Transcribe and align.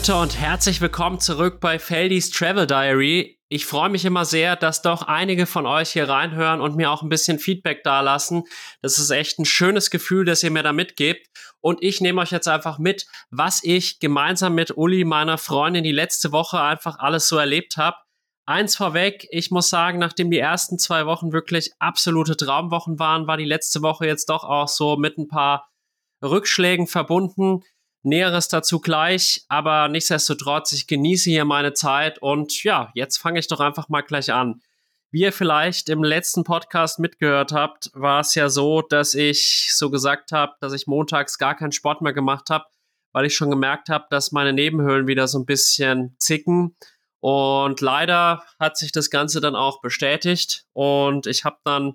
Leute 0.00 0.16
und 0.16 0.40
herzlich 0.40 0.80
willkommen 0.80 1.20
zurück 1.20 1.60
bei 1.60 1.78
Feldis 1.78 2.30
Travel 2.30 2.66
Diary. 2.66 3.38
Ich 3.50 3.66
freue 3.66 3.90
mich 3.90 4.06
immer 4.06 4.24
sehr, 4.24 4.56
dass 4.56 4.80
doch 4.80 5.02
einige 5.02 5.44
von 5.44 5.66
euch 5.66 5.90
hier 5.90 6.08
reinhören 6.08 6.62
und 6.62 6.74
mir 6.74 6.90
auch 6.90 7.02
ein 7.02 7.10
bisschen 7.10 7.38
Feedback 7.38 7.82
dalassen. 7.82 8.44
Das 8.80 8.98
ist 8.98 9.10
echt 9.10 9.38
ein 9.38 9.44
schönes 9.44 9.90
Gefühl, 9.90 10.24
dass 10.24 10.42
ihr 10.42 10.50
mir 10.50 10.62
da 10.62 10.72
mitgebt. 10.72 11.26
Und 11.60 11.82
ich 11.82 12.00
nehme 12.00 12.22
euch 12.22 12.30
jetzt 12.30 12.48
einfach 12.48 12.78
mit, 12.78 13.04
was 13.30 13.62
ich 13.62 14.00
gemeinsam 14.00 14.54
mit 14.54 14.74
Uli, 14.74 15.04
meiner 15.04 15.36
Freundin, 15.36 15.84
die 15.84 15.92
letzte 15.92 16.32
Woche 16.32 16.62
einfach 16.62 16.98
alles 16.98 17.28
so 17.28 17.36
erlebt 17.36 17.76
habe. 17.76 17.98
Eins 18.46 18.76
vorweg, 18.76 19.26
ich 19.30 19.50
muss 19.50 19.68
sagen, 19.68 19.98
nachdem 19.98 20.30
die 20.30 20.38
ersten 20.38 20.78
zwei 20.78 21.04
Wochen 21.04 21.34
wirklich 21.34 21.72
absolute 21.78 22.38
Traumwochen 22.38 22.98
waren, 22.98 23.26
war 23.26 23.36
die 23.36 23.44
letzte 23.44 23.82
Woche 23.82 24.06
jetzt 24.06 24.30
doch 24.30 24.44
auch 24.44 24.68
so 24.68 24.96
mit 24.96 25.18
ein 25.18 25.28
paar 25.28 25.68
Rückschlägen 26.22 26.86
verbunden. 26.86 27.64
Näheres 28.02 28.48
dazu 28.48 28.80
gleich, 28.80 29.44
aber 29.48 29.88
nichtsdestotrotz, 29.88 30.72
ich 30.72 30.86
genieße 30.86 31.30
hier 31.30 31.44
meine 31.44 31.74
Zeit 31.74 32.20
und 32.20 32.64
ja, 32.64 32.90
jetzt 32.94 33.18
fange 33.18 33.38
ich 33.38 33.46
doch 33.46 33.60
einfach 33.60 33.88
mal 33.88 34.00
gleich 34.00 34.32
an. 34.32 34.62
Wie 35.10 35.22
ihr 35.22 35.32
vielleicht 35.32 35.88
im 35.88 36.02
letzten 36.02 36.44
Podcast 36.44 36.98
mitgehört 36.98 37.52
habt, 37.52 37.90
war 37.94 38.20
es 38.20 38.34
ja 38.34 38.48
so, 38.48 38.80
dass 38.80 39.14
ich 39.14 39.70
so 39.74 39.90
gesagt 39.90 40.32
habe, 40.32 40.54
dass 40.60 40.72
ich 40.72 40.86
montags 40.86 41.36
gar 41.36 41.56
keinen 41.56 41.72
Sport 41.72 42.00
mehr 42.00 42.12
gemacht 42.12 42.48
habe, 42.48 42.64
weil 43.12 43.26
ich 43.26 43.34
schon 43.34 43.50
gemerkt 43.50 43.88
habe, 43.88 44.06
dass 44.08 44.32
meine 44.32 44.52
Nebenhöhlen 44.52 45.06
wieder 45.06 45.28
so 45.28 45.38
ein 45.38 45.46
bisschen 45.46 46.14
zicken. 46.18 46.76
Und 47.18 47.80
leider 47.82 48.44
hat 48.58 48.78
sich 48.78 48.92
das 48.92 49.10
Ganze 49.10 49.40
dann 49.40 49.56
auch 49.56 49.82
bestätigt 49.82 50.64
und 50.72 51.26
ich 51.26 51.44
habe 51.44 51.58
dann 51.64 51.94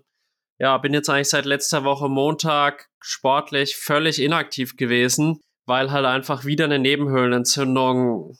ja, 0.57 0.77
bin 0.77 0.93
jetzt 0.93 1.09
eigentlich 1.09 1.29
seit 1.29 1.45
letzter 1.45 1.83
Woche 1.83 2.07
Montag 2.07 2.89
sportlich 3.01 3.75
völlig 3.75 4.21
inaktiv 4.21 4.77
gewesen 4.77 5.41
weil 5.65 5.91
halt 5.91 6.05
einfach 6.05 6.45
wieder 6.45 6.65
eine 6.65 6.79
Nebenhöhlenentzündung 6.79 8.37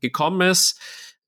gekommen 0.00 0.48
ist. 0.48 0.80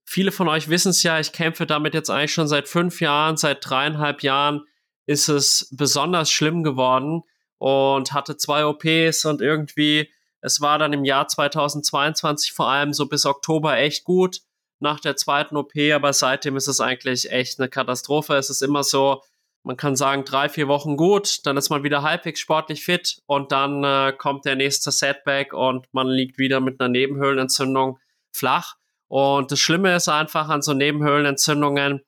Viele 0.05 0.31
von 0.31 0.47
euch 0.47 0.69
wissen 0.69 0.89
es 0.89 1.03
ja, 1.03 1.19
ich 1.19 1.31
kämpfe 1.31 1.65
damit 1.65 1.93
jetzt 1.93 2.09
eigentlich 2.09 2.33
schon 2.33 2.47
seit 2.47 2.67
fünf 2.67 3.01
Jahren, 3.01 3.37
seit 3.37 3.67
dreieinhalb 3.67 4.21
Jahren 4.21 4.61
ist 5.05 5.27
es 5.27 5.67
besonders 5.71 6.31
schlimm 6.31 6.63
geworden 6.63 7.23
und 7.57 8.13
hatte 8.13 8.37
zwei 8.37 8.65
OPs 8.65 9.25
und 9.25 9.41
irgendwie, 9.41 10.09
es 10.41 10.61
war 10.61 10.79
dann 10.79 10.93
im 10.93 11.05
Jahr 11.05 11.27
2022 11.27 12.53
vor 12.53 12.69
allem 12.69 12.93
so 12.93 13.07
bis 13.07 13.25
Oktober 13.25 13.77
echt 13.77 14.03
gut 14.03 14.41
nach 14.79 14.99
der 14.99 15.15
zweiten 15.15 15.55
OP, 15.55 15.71
aber 15.93 16.11
seitdem 16.13 16.57
ist 16.57 16.67
es 16.67 16.81
eigentlich 16.81 17.31
echt 17.31 17.59
eine 17.59 17.69
Katastrophe. 17.69 18.35
Es 18.35 18.49
ist 18.49 18.61
immer 18.61 18.83
so, 18.83 19.23
man 19.63 19.77
kann 19.77 19.95
sagen, 19.95 20.25
drei, 20.25 20.49
vier 20.49 20.67
Wochen 20.67 20.97
gut, 20.97 21.45
dann 21.45 21.57
ist 21.57 21.69
man 21.69 21.83
wieder 21.83 22.03
halbwegs 22.03 22.39
sportlich 22.39 22.83
fit 22.83 23.21
und 23.25 23.51
dann 23.51 23.83
äh, 23.83 24.13
kommt 24.15 24.45
der 24.45 24.55
nächste 24.55 24.91
Setback 24.91 25.53
und 25.53 25.87
man 25.93 26.07
liegt 26.07 26.37
wieder 26.37 26.59
mit 26.59 26.79
einer 26.79 26.89
Nebenhöhlenentzündung 26.89 27.97
flach. 28.31 28.75
Und 29.07 29.51
das 29.51 29.59
Schlimme 29.59 29.95
ist 29.95 30.09
einfach 30.09 30.49
an 30.49 30.61
so 30.61 30.73
Nebenhöhlenentzündungen, 30.73 32.01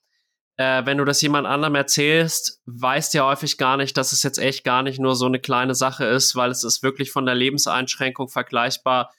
äh, 0.58 0.86
wenn 0.86 0.98
du 0.98 1.06
das 1.06 1.22
jemand 1.22 1.48
anderem 1.48 1.76
erzählst, 1.76 2.62
weißt 2.66 3.14
ja 3.14 3.26
häufig 3.26 3.58
gar 3.58 3.78
nicht, 3.78 3.96
dass 3.98 4.12
es 4.12 4.24
jetzt 4.24 4.38
echt 4.38 4.64
gar 4.64 4.84
nicht 4.84 5.00
nur 5.00 5.16
so 5.16 5.26
eine 5.26 5.40
kleine 5.40 5.76
Sache 5.76 6.06
ist, 6.06 6.36
weil 6.36 6.52
es 6.52 6.64
ist 6.64 6.84
wirklich 6.84 7.12
von 7.12 7.26
der 7.26 7.36
Lebenseinschränkung 7.36 8.28
vergleichbar 8.28 9.14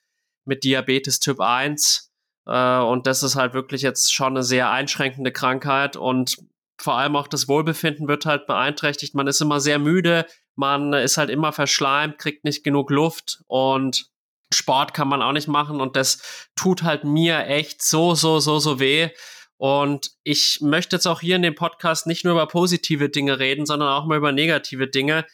mit 0.45 0.65
Diabetes 0.65 1.21
Typ 1.21 1.41
1. 1.41 2.12
Äh, 2.47 2.78
und 2.78 3.06
das 3.06 3.23
ist 3.23 3.37
halt 3.37 3.55
wirklich 3.55 3.83
jetzt 3.83 4.12
schon 4.12 4.34
eine 4.34 4.43
sehr 4.43 4.71
einschränkende 4.71 5.33
Krankheit 5.33 5.97
und 5.97 6.39
vor 6.78 6.94
allem 6.94 7.16
auch 7.16 7.28
das 7.28 7.48
Wohlbefinden 7.48 8.09
wird 8.09 8.26
halt 8.26 8.47
beeinträchtigt. 8.47 9.14
Man 9.14 9.26
ist 9.26 9.41
immer 9.41 9.60
sehr 9.60 9.78
müde, 9.78 10.26
man 10.54 10.92
ist 10.92 11.16
halt 11.16 11.31
immer 11.31 11.53
verschleimt, 11.53 12.19
kriegt 12.19 12.44
nicht 12.44 12.64
genug 12.64 12.91
Luft 12.91 13.42
und 13.47 14.10
Sport 14.53 14.94
kann 14.94 15.09
man 15.09 15.22
auch 15.22 15.32
nicht 15.32 15.48
machen 15.48 15.81
und 15.81 15.97
das 15.97 16.48
tut 16.54 16.82
halt 16.82 17.04
mir 17.04 17.47
echt 17.47 17.82
so, 17.82 18.15
so, 18.15 18.38
so, 18.38 18.59
so 18.59 18.78
weh. 18.78 19.10
Und 19.59 20.12
ich 20.22 20.59
möchte 20.60 20.97
jetzt 20.97 21.06
auch 21.06 21.20
hier 21.20 21.36
in 21.36 21.42
dem 21.42 21.54
Podcast 21.54 22.06
nicht 22.06 22.25
nur 22.25 22.34
über 22.34 22.47
positive 22.47 23.09
Dinge 23.09 23.38
reden, 23.38 23.66
sondern 23.66 23.88
auch 23.88 24.06
mal 24.06 24.19
über 24.19 24.32
negative 24.32 24.86
Dinge. 24.86 25.26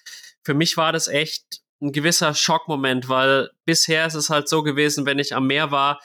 Für 0.42 0.54
mich 0.54 0.76
war 0.76 0.92
das 0.92 1.08
echt 1.08 1.60
ein 1.80 1.92
gewisser 1.92 2.34
Schockmoment, 2.34 3.08
weil 3.08 3.50
bisher 3.64 4.06
ist 4.06 4.14
es 4.14 4.30
halt 4.30 4.48
so 4.48 4.62
gewesen, 4.62 5.04
wenn 5.06 5.18
ich 5.18 5.34
am 5.34 5.48
Meer 5.48 5.72
war, 5.72 6.00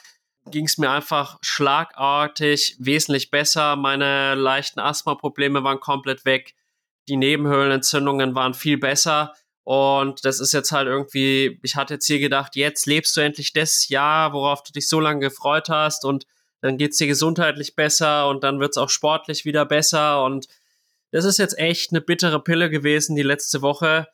ging 0.50 0.66
es 0.66 0.78
mir 0.78 0.90
einfach 0.90 1.38
schlagartig 1.42 2.76
wesentlich 2.78 3.30
besser. 3.30 3.76
Meine 3.76 4.34
leichten 4.34 4.80
Asthma-Probleme 4.80 5.64
waren 5.64 5.80
komplett 5.80 6.24
weg. 6.24 6.54
Die 7.08 7.16
Nebenhöhlenentzündungen 7.16 8.34
waren 8.34 8.54
viel 8.54 8.78
besser. 8.78 9.34
Und 9.64 10.24
das 10.24 10.40
ist 10.40 10.52
jetzt 10.52 10.72
halt 10.72 10.88
irgendwie, 10.88 11.60
ich 11.62 11.76
hatte 11.76 11.94
jetzt 11.94 12.06
hier 12.06 12.20
gedacht, 12.20 12.56
jetzt 12.56 12.86
lebst 12.86 13.16
du 13.16 13.20
endlich 13.20 13.52
das 13.52 13.88
Jahr, 13.88 14.32
worauf 14.32 14.62
du 14.62 14.72
dich 14.72 14.88
so 14.88 14.98
lange 14.98 15.20
gefreut 15.20 15.68
hast 15.68 16.04
und 16.04 16.26
dann 16.60 16.78
geht 16.78 16.92
es 16.92 16.98
dir 16.98 17.06
gesundheitlich 17.06 17.76
besser 17.76 18.28
und 18.28 18.42
dann 18.44 18.60
wird 18.60 18.70
es 18.70 18.78
auch 18.78 18.88
sportlich 18.88 19.44
wieder 19.44 19.64
besser. 19.64 20.24
Und 20.24 20.48
das 21.10 21.24
ist 21.24 21.38
jetzt 21.38 21.58
echt 21.58 21.92
eine 21.92 22.00
bittere 22.00 22.42
Pille 22.42 22.70
gewesen 22.70 23.14
die 23.14 23.22
letzte 23.22 23.62
Woche 23.62 24.08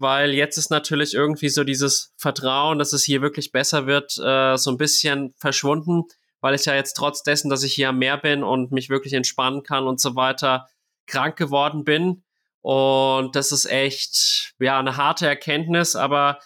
weil 0.00 0.32
jetzt 0.32 0.56
ist 0.56 0.70
natürlich 0.70 1.14
irgendwie 1.14 1.50
so 1.50 1.62
dieses 1.62 2.12
Vertrauen, 2.16 2.78
dass 2.78 2.92
es 2.92 3.04
hier 3.04 3.20
wirklich 3.20 3.52
besser 3.52 3.86
wird, 3.86 4.16
äh, 4.18 4.56
so 4.56 4.70
ein 4.70 4.78
bisschen 4.78 5.34
verschwunden, 5.38 6.04
weil 6.40 6.54
ich 6.54 6.64
ja 6.64 6.74
jetzt 6.74 6.94
trotz 6.94 7.22
dessen, 7.22 7.50
dass 7.50 7.62
ich 7.62 7.74
hier 7.74 7.90
am 7.90 7.98
Meer 7.98 8.16
bin 8.16 8.42
und 8.42 8.72
mich 8.72 8.88
wirklich 8.88 9.12
entspannen 9.12 9.62
kann 9.62 9.86
und 9.86 10.00
so 10.00 10.16
weiter, 10.16 10.68
krank 11.06 11.36
geworden 11.36 11.84
bin. 11.84 12.24
Und 12.62 13.36
das 13.36 13.52
ist 13.52 13.66
echt, 13.66 14.54
ja, 14.58 14.78
eine 14.78 14.96
harte 14.96 15.26
Erkenntnis, 15.26 15.96
aber 15.96 16.38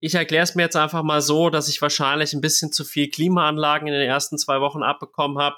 ich 0.00 0.14
erkläre 0.14 0.44
es 0.44 0.54
mir 0.54 0.62
jetzt 0.62 0.76
einfach 0.76 1.02
mal 1.02 1.22
so, 1.22 1.50
dass 1.50 1.68
ich 1.68 1.80
wahrscheinlich 1.82 2.32
ein 2.32 2.40
bisschen 2.40 2.72
zu 2.72 2.84
viel 2.84 3.08
Klimaanlagen 3.08 3.88
in 3.88 3.94
den 3.94 4.08
ersten 4.08 4.38
zwei 4.38 4.60
Wochen 4.60 4.82
abbekommen 4.82 5.38
habe 5.38 5.56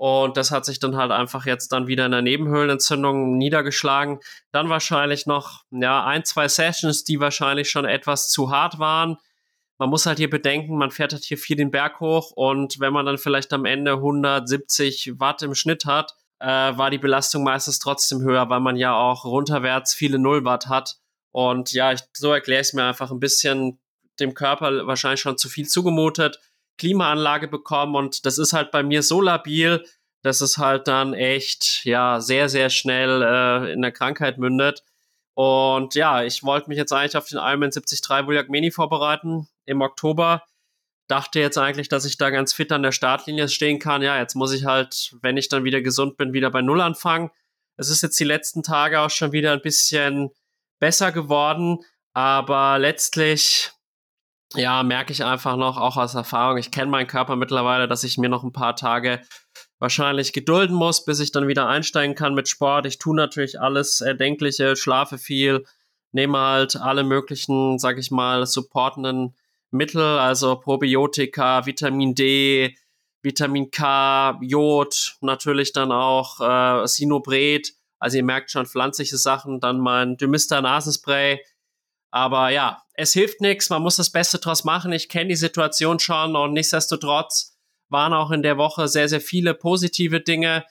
und 0.00 0.38
das 0.38 0.50
hat 0.50 0.64
sich 0.64 0.80
dann 0.80 0.96
halt 0.96 1.10
einfach 1.10 1.44
jetzt 1.44 1.72
dann 1.72 1.86
wieder 1.86 2.06
in 2.06 2.12
der 2.12 2.22
Nebenhöhlenentzündung 2.22 3.36
niedergeschlagen. 3.36 4.20
Dann 4.50 4.70
wahrscheinlich 4.70 5.26
noch, 5.26 5.64
ja, 5.70 6.06
ein, 6.06 6.24
zwei 6.24 6.48
Sessions, 6.48 7.04
die 7.04 7.20
wahrscheinlich 7.20 7.68
schon 7.68 7.84
etwas 7.84 8.30
zu 8.30 8.50
hart 8.50 8.78
waren. 8.78 9.18
Man 9.76 9.90
muss 9.90 10.06
halt 10.06 10.16
hier 10.16 10.30
bedenken, 10.30 10.78
man 10.78 10.90
fährt 10.90 11.12
halt 11.12 11.24
hier 11.24 11.36
viel 11.36 11.58
den 11.58 11.70
Berg 11.70 12.00
hoch 12.00 12.30
und 12.30 12.80
wenn 12.80 12.94
man 12.94 13.04
dann 13.04 13.18
vielleicht 13.18 13.52
am 13.52 13.66
Ende 13.66 13.92
170 13.92 15.20
Watt 15.20 15.42
im 15.42 15.54
Schnitt 15.54 15.84
hat, 15.84 16.14
äh, 16.38 16.46
war 16.46 16.88
die 16.88 16.96
Belastung 16.96 17.44
meistens 17.44 17.78
trotzdem 17.78 18.22
höher, 18.22 18.48
weil 18.48 18.60
man 18.60 18.76
ja 18.76 18.94
auch 18.94 19.26
runterwärts 19.26 19.92
viele 19.92 20.18
Null 20.18 20.46
Watt 20.46 20.68
hat. 20.68 20.96
Und 21.30 21.72
ja, 21.74 21.92
ich, 21.92 22.00
so 22.14 22.32
erkläre 22.32 22.62
ich 22.62 22.68
es 22.68 22.72
mir 22.72 22.84
einfach 22.84 23.10
ein 23.10 23.20
bisschen 23.20 23.78
dem 24.18 24.32
Körper 24.32 24.86
wahrscheinlich 24.86 25.20
schon 25.20 25.36
zu 25.36 25.50
viel 25.50 25.68
zugemutet 25.68 26.40
Klimaanlage 26.80 27.46
bekommen 27.46 27.94
und 27.94 28.24
das 28.24 28.38
ist 28.38 28.54
halt 28.54 28.70
bei 28.70 28.82
mir 28.82 29.02
so 29.02 29.20
labil, 29.20 29.84
dass 30.22 30.40
es 30.40 30.58
halt 30.58 30.88
dann 30.88 31.14
echt, 31.14 31.84
ja, 31.84 32.20
sehr, 32.20 32.48
sehr 32.48 32.70
schnell 32.70 33.22
äh, 33.22 33.72
in 33.72 33.82
der 33.82 33.92
Krankheit 33.92 34.38
mündet. 34.38 34.82
Und 35.34 35.94
ja, 35.94 36.22
ich 36.22 36.42
wollte 36.42 36.68
mich 36.68 36.78
jetzt 36.78 36.92
eigentlich 36.92 37.16
auf 37.16 37.28
den 37.28 37.38
Ironman 37.38 37.70
73 37.70 38.00
Vuljak 38.26 38.48
Mini 38.48 38.70
vorbereiten 38.70 39.48
im 39.64 39.80
Oktober. 39.82 40.42
Dachte 41.06 41.40
jetzt 41.40 41.58
eigentlich, 41.58 41.88
dass 41.88 42.04
ich 42.04 42.18
da 42.18 42.30
ganz 42.30 42.52
fit 42.52 42.72
an 42.72 42.82
der 42.82 42.92
Startlinie 42.92 43.48
stehen 43.48 43.78
kann. 43.78 44.02
Ja, 44.02 44.18
jetzt 44.18 44.34
muss 44.34 44.52
ich 44.52 44.64
halt, 44.64 45.14
wenn 45.22 45.36
ich 45.36 45.48
dann 45.48 45.64
wieder 45.64 45.80
gesund 45.82 46.16
bin, 46.16 46.32
wieder 46.32 46.50
bei 46.50 46.62
Null 46.62 46.80
anfangen. 46.80 47.30
Es 47.76 47.88
ist 47.88 48.02
jetzt 48.02 48.18
die 48.20 48.24
letzten 48.24 48.62
Tage 48.62 49.00
auch 49.00 49.10
schon 49.10 49.32
wieder 49.32 49.52
ein 49.52 49.62
bisschen 49.62 50.30
besser 50.78 51.12
geworden, 51.12 51.78
aber 52.12 52.78
letztlich 52.78 53.70
ja, 54.54 54.82
merke 54.82 55.12
ich 55.12 55.24
einfach 55.24 55.56
noch, 55.56 55.76
auch 55.76 55.96
aus 55.96 56.14
Erfahrung, 56.14 56.58
ich 56.58 56.70
kenne 56.70 56.90
meinen 56.90 57.06
Körper 57.06 57.36
mittlerweile, 57.36 57.86
dass 57.86 58.04
ich 58.04 58.18
mir 58.18 58.28
noch 58.28 58.42
ein 58.42 58.52
paar 58.52 58.74
Tage 58.76 59.20
wahrscheinlich 59.78 60.32
gedulden 60.32 60.74
muss, 60.74 61.04
bis 61.04 61.20
ich 61.20 61.32
dann 61.32 61.48
wieder 61.48 61.68
einsteigen 61.68 62.14
kann 62.14 62.34
mit 62.34 62.48
Sport. 62.48 62.86
Ich 62.86 62.98
tue 62.98 63.16
natürlich 63.16 63.60
alles 63.60 64.00
Erdenkliche, 64.00 64.76
schlafe 64.76 65.18
viel, 65.18 65.64
nehme 66.12 66.38
halt 66.38 66.76
alle 66.76 67.04
möglichen, 67.04 67.78
sag 67.78 67.98
ich 67.98 68.10
mal, 68.10 68.44
supportenden 68.46 69.34
Mittel, 69.70 70.02
also 70.02 70.56
Probiotika, 70.56 71.64
Vitamin 71.64 72.14
D, 72.14 72.76
Vitamin 73.22 73.70
K, 73.70 74.38
Jod, 74.42 75.16
natürlich 75.20 75.72
dann 75.72 75.92
auch 75.92 76.40
äh, 76.40 76.86
Sinobret, 76.86 77.72
also 77.98 78.16
ihr 78.16 78.24
merkt 78.24 78.50
schon 78.50 78.66
pflanzliche 78.66 79.16
Sachen, 79.16 79.60
dann 79.60 79.78
mein 79.78 80.16
Dymista 80.16 80.60
Nasenspray, 80.60 81.40
aber 82.10 82.50
ja, 82.50 82.82
es 82.94 83.12
hilft 83.12 83.40
nichts, 83.40 83.70
man 83.70 83.82
muss 83.82 83.96
das 83.96 84.10
Beste 84.10 84.38
draus 84.38 84.64
machen. 84.64 84.92
Ich 84.92 85.08
kenne 85.08 85.28
die 85.28 85.36
Situation 85.36 85.98
schon 85.98 86.36
und 86.36 86.52
nichtsdestotrotz 86.52 87.56
waren 87.88 88.12
auch 88.12 88.30
in 88.30 88.42
der 88.42 88.56
Woche 88.56 88.88
sehr, 88.88 89.08
sehr 89.08 89.20
viele 89.20 89.54
positive 89.54 90.20
Dinge. 90.20 90.64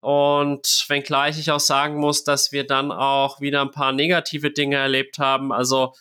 Und 0.00 0.84
wenngleich 0.88 1.38
ich 1.38 1.50
auch 1.50 1.60
sagen 1.60 1.96
muss, 1.96 2.24
dass 2.24 2.52
wir 2.52 2.66
dann 2.66 2.92
auch 2.92 3.40
wieder 3.40 3.62
ein 3.62 3.70
paar 3.70 3.92
negative 3.92 4.50
Dinge 4.50 4.76
erlebt 4.76 5.18
haben. 5.18 5.52
Also 5.52 5.94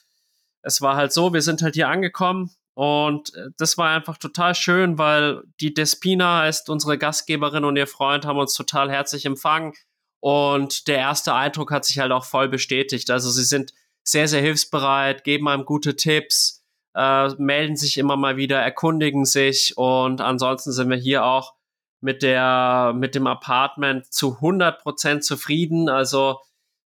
es 0.61 0.81
war 0.81 0.95
halt 0.95 1.13
so, 1.13 1.33
wir 1.33 1.41
sind 1.41 1.61
halt 1.61 1.75
hier 1.75 1.87
angekommen 1.89 2.51
und 2.73 3.33
äh, 3.35 3.49
das 3.57 3.77
war 3.77 3.89
einfach 3.89 4.17
total 4.17 4.55
schön, 4.55 4.97
weil 4.97 5.43
die 5.59 5.73
Despina 5.73 6.47
ist 6.47 6.69
unsere 6.69 6.97
Gastgeberin 6.97 7.65
und 7.65 7.77
ihr 7.77 7.87
Freund 7.87 8.25
haben 8.25 8.39
uns 8.39 8.55
total 8.55 8.89
herzlich 8.91 9.25
empfangen. 9.25 9.73
Und 10.19 10.87
der 10.87 10.97
erste 10.97 11.33
Eindruck 11.33 11.71
hat 11.71 11.85
sich 11.85 11.99
halt 11.99 12.11
auch 12.11 12.25
voll 12.25 12.47
bestätigt. 12.47 13.11
Also 13.11 13.29
sie 13.29 13.43
sind 13.43 13.73
sehr, 14.03 14.27
sehr 14.27 14.41
hilfsbereit, 14.41 15.23
geben 15.23 15.47
einem 15.47 15.65
gute 15.65 15.95
Tipps. 15.95 16.61
äh, 16.95 17.29
melden 17.37 17.75
sich 17.75 17.97
immer 17.97 18.17
mal 18.17 18.37
wieder, 18.37 18.59
erkundigen 18.59 19.25
sich 19.25 19.75
und 19.77 20.21
ansonsten 20.21 20.71
sind 20.71 20.89
wir 20.89 20.97
hier 20.97 21.25
auch 21.25 21.55
mit 22.01 22.21
der, 22.21 22.93
mit 22.95 23.15
dem 23.15 23.25
Apartment 23.27 24.13
zu 24.13 24.35
100 24.35 24.81
Prozent 24.81 25.23
zufrieden. 25.23 25.89
Also, 25.89 26.39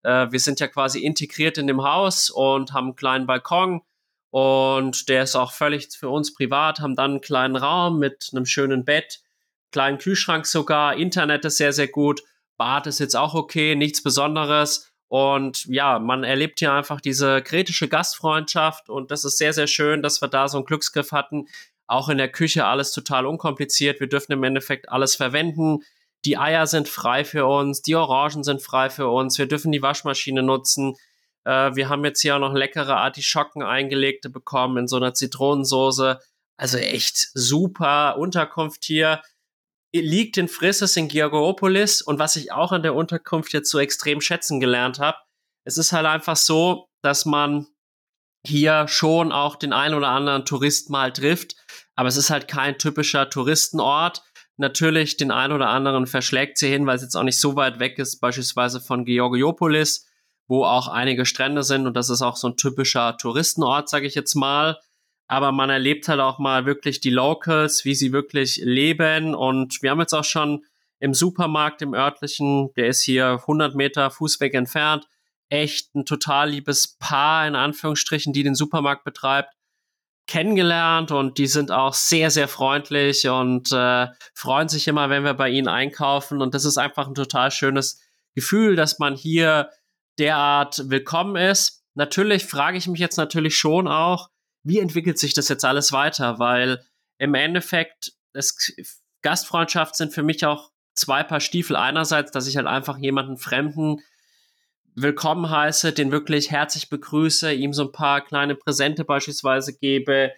äh, 0.04 0.28
wir 0.30 0.40
sind 0.40 0.60
ja 0.60 0.68
quasi 0.68 1.00
integriert 1.00 1.58
in 1.58 1.68
dem 1.68 1.84
Haus 1.84 2.30
und 2.30 2.74
haben 2.74 2.88
einen 2.88 2.96
kleinen 2.96 3.26
Balkon 3.26 3.82
und 4.30 5.08
der 5.08 5.24
ist 5.24 5.36
auch 5.36 5.54
völlig 5.54 5.90
für 5.98 6.10
uns 6.10 6.34
privat, 6.34 6.82
haben 6.82 6.96
dann 6.98 7.12
einen 7.12 7.22
kleinen 7.22 7.56
Raum 7.56 7.98
mit 7.98 8.30
einem 8.34 8.46
schönen 8.46 8.84
Bett, 8.84 9.22
kleinen 9.72 9.98
Kühlschrank 9.98 10.46
sogar, 10.46 10.98
Internet 10.98 11.46
ist 11.46 11.58
sehr, 11.58 11.72
sehr 11.72 11.88
gut, 11.88 12.22
Bad 12.58 12.86
ist 12.86 13.00
jetzt 13.00 13.16
auch 13.16 13.34
okay, 13.34 13.76
nichts 13.76 14.04
Besonderes. 14.04 14.92
Und 15.16 15.64
ja, 15.68 15.98
man 15.98 16.26
erlebt 16.26 16.60
hier 16.60 16.74
einfach 16.74 17.00
diese 17.00 17.42
kritische 17.42 17.88
Gastfreundschaft 17.88 18.90
und 18.90 19.12
das 19.12 19.24
ist 19.24 19.38
sehr, 19.38 19.54
sehr 19.54 19.68
schön, 19.68 20.02
dass 20.04 20.22
wir 20.22 20.28
da 20.28 20.50
so 20.50 20.58
einen 20.58 20.66
Glücksgriff 20.66 21.14
hatten. 21.14 21.48
Auch 21.88 22.10
in 22.10 22.18
der 22.18 22.28
Küche 22.28 22.66
alles 22.66 22.92
total 22.92 23.26
unkompliziert. 23.26 24.02
Wir 24.02 24.10
dürfen 24.10 24.34
im 24.34 24.44
Endeffekt 24.44 24.90
alles 24.90 25.16
verwenden. 25.16 25.86
Die 26.26 26.38
Eier 26.38 26.68
sind 26.68 26.90
frei 26.90 27.24
für 27.24 27.46
uns, 27.46 27.82
die 27.82 27.96
Orangen 27.96 28.44
sind 28.44 28.62
frei 28.62 28.90
für 28.90 29.08
uns. 29.08 29.38
Wir 29.38 29.48
dürfen 29.48 29.72
die 29.72 29.82
Waschmaschine 29.82 30.44
nutzen. 30.44 30.98
Äh, 31.46 31.74
wir 31.76 31.88
haben 31.88 32.04
jetzt 32.04 32.20
hier 32.20 32.36
auch 32.36 32.40
noch 32.40 32.54
leckere 32.54 32.98
Artischocken 32.98 33.64
eingelegte 33.64 34.30
bekommen 34.30 34.80
in 34.80 34.88
so 34.90 34.98
einer 34.98 35.14
Zitronensoße. 35.14 36.20
Also 36.58 36.78
echt 36.78 37.30
super 37.34 38.18
Unterkunft 38.18 38.84
hier. 38.84 39.22
Liegt 40.02 40.38
in 40.38 40.48
Frisses 40.48 40.98
in 40.98 41.08
Georgiopolis 41.08 42.02
und 42.02 42.20
was 42.20 42.36
ich 42.36 42.52
auch 42.52 42.72
an 42.72 42.84
der 42.84 42.96
Unterkunft 42.96 43.54
jetzt 43.54 43.70
so 43.70 43.80
extrem 43.80 44.22
schätzen 44.22 44.60
gelernt 44.60 45.00
habe, 45.00 45.18
es 45.64 45.78
ist 45.78 45.92
halt 45.92 46.06
einfach 46.06 46.36
so, 46.36 46.90
dass 47.02 47.26
man 47.26 47.68
hier 48.46 48.88
schon 48.88 49.32
auch 49.32 49.56
den 49.56 49.74
einen 49.74 49.96
oder 49.96 50.10
anderen 50.10 50.46
Tourist 50.46 50.90
mal 50.90 51.12
trifft, 51.12 51.56
aber 51.96 52.10
es 52.10 52.18
ist 52.18 52.30
halt 52.30 52.48
kein 52.48 52.78
typischer 52.78 53.30
Touristenort. 53.30 54.22
Natürlich 54.58 55.18
den 55.18 55.32
einen 55.32 55.54
oder 55.54 55.70
anderen 55.70 56.08
verschlägt 56.08 56.58
sie 56.58 56.70
hin, 56.70 56.86
weil 56.86 56.96
es 56.96 57.02
jetzt 57.02 57.16
auch 57.16 57.24
nicht 57.24 57.40
so 57.40 57.56
weit 57.56 57.80
weg 57.80 57.98
ist, 57.98 58.20
beispielsweise 58.20 58.80
von 58.80 59.06
Georgiopolis 59.06 60.06
wo 60.48 60.64
auch 60.64 60.88
einige 60.88 61.26
Strände 61.26 61.64
sind 61.64 61.88
und 61.88 61.96
das 61.96 62.10
ist 62.10 62.22
auch 62.22 62.38
so 62.38 62.50
ein 62.50 62.58
typischer 62.58 63.18
Touristenort, 63.18 63.90
sage 63.90 64.08
ich 64.08 64.16
jetzt 64.16 64.36
mal. 64.36 64.78
Aber 65.28 65.52
man 65.52 65.70
erlebt 65.70 66.08
halt 66.08 66.20
auch 66.20 66.38
mal 66.40 66.66
wirklich 66.66 67.00
die 67.00 67.10
Locals, 67.10 67.86
wie 67.86 67.96
sie 67.96 68.12
wirklich 68.12 68.62
leben. 68.64 69.34
Und 69.34 69.82
wir 69.82 69.92
haben 69.92 70.00
jetzt 70.00 70.14
auch 70.14 70.24
schon 70.24 70.66
im 71.00 71.14
Supermarkt 71.14 71.82
im 71.82 71.94
örtlichen, 71.94 72.74
der 72.76 72.88
ist 72.88 73.02
hier 73.02 73.40
100 73.42 73.76
Meter 73.76 74.12
Fußweg 74.12 74.54
entfernt, 74.54 75.08
echt 75.50 75.94
ein 75.96 76.06
total 76.06 76.50
liebes 76.50 76.98
Paar 76.98 77.48
in 77.48 77.56
Anführungsstrichen, 77.56 78.34
die 78.34 78.44
den 78.44 78.56
Supermarkt 78.56 79.04
betreibt, 79.04 79.54
kennengelernt. 80.28 81.12
Und 81.12 81.38
die 81.38 81.48
sind 81.48 81.72
auch 81.72 81.94
sehr, 81.94 82.32
sehr 82.32 82.48
freundlich 82.48 83.28
und 83.28 83.72
äh, 83.72 84.08
freuen 84.34 84.70
sich 84.70 84.88
immer, 84.88 85.10
wenn 85.10 85.24
wir 85.24 85.34
bei 85.34 85.50
ihnen 85.50 85.68
einkaufen. 85.68 86.42
Und 86.42 86.54
das 86.54 86.66
ist 86.66 86.78
einfach 86.78 87.08
ein 87.08 87.16
total 87.16 87.52
schönes 87.52 88.02
Gefühl, 88.34 88.76
dass 88.76 89.00
man 89.00 89.16
hier 89.16 89.70
derart 90.18 90.90
willkommen 90.90 91.36
ist. 91.36 91.84
Natürlich 91.94 92.46
frage 92.46 92.78
ich 92.78 92.88
mich 92.88 93.00
jetzt 93.00 93.18
natürlich 93.18 93.58
schon 93.58 93.88
auch, 93.88 94.30
wie 94.66 94.80
entwickelt 94.80 95.18
sich 95.18 95.34
das 95.34 95.48
jetzt 95.48 95.64
alles 95.64 95.92
weiter? 95.92 96.40
Weil 96.40 96.84
im 97.18 97.36
Endeffekt, 97.36 98.12
das, 98.34 98.58
Gastfreundschaft 99.22 99.96
sind 99.96 100.14
für 100.14 100.24
mich 100.24 100.46
auch 100.46 100.72
zwei 100.94 101.24
Paar 101.24 101.40
Stiefel. 101.40 101.76
Einerseits, 101.76 102.32
dass 102.32 102.48
ich 102.48 102.58
halt 102.58 102.68
einfach 102.68 102.98
jemanden 102.98 103.38
Fremden 103.38 104.02
willkommen 104.96 105.50
heiße, 105.50 105.94
den 105.94 106.12
wirklich 106.12 106.52
herzlich 106.52 106.90
begrüße, 106.90 107.54
ihm 107.54 107.74
so 107.74 107.84
ein 107.84 107.92
paar 107.92 108.22
kleine 108.22 108.56
Präsente 108.56 109.04
beispielsweise 109.04 109.78
gebe, 109.78 110.32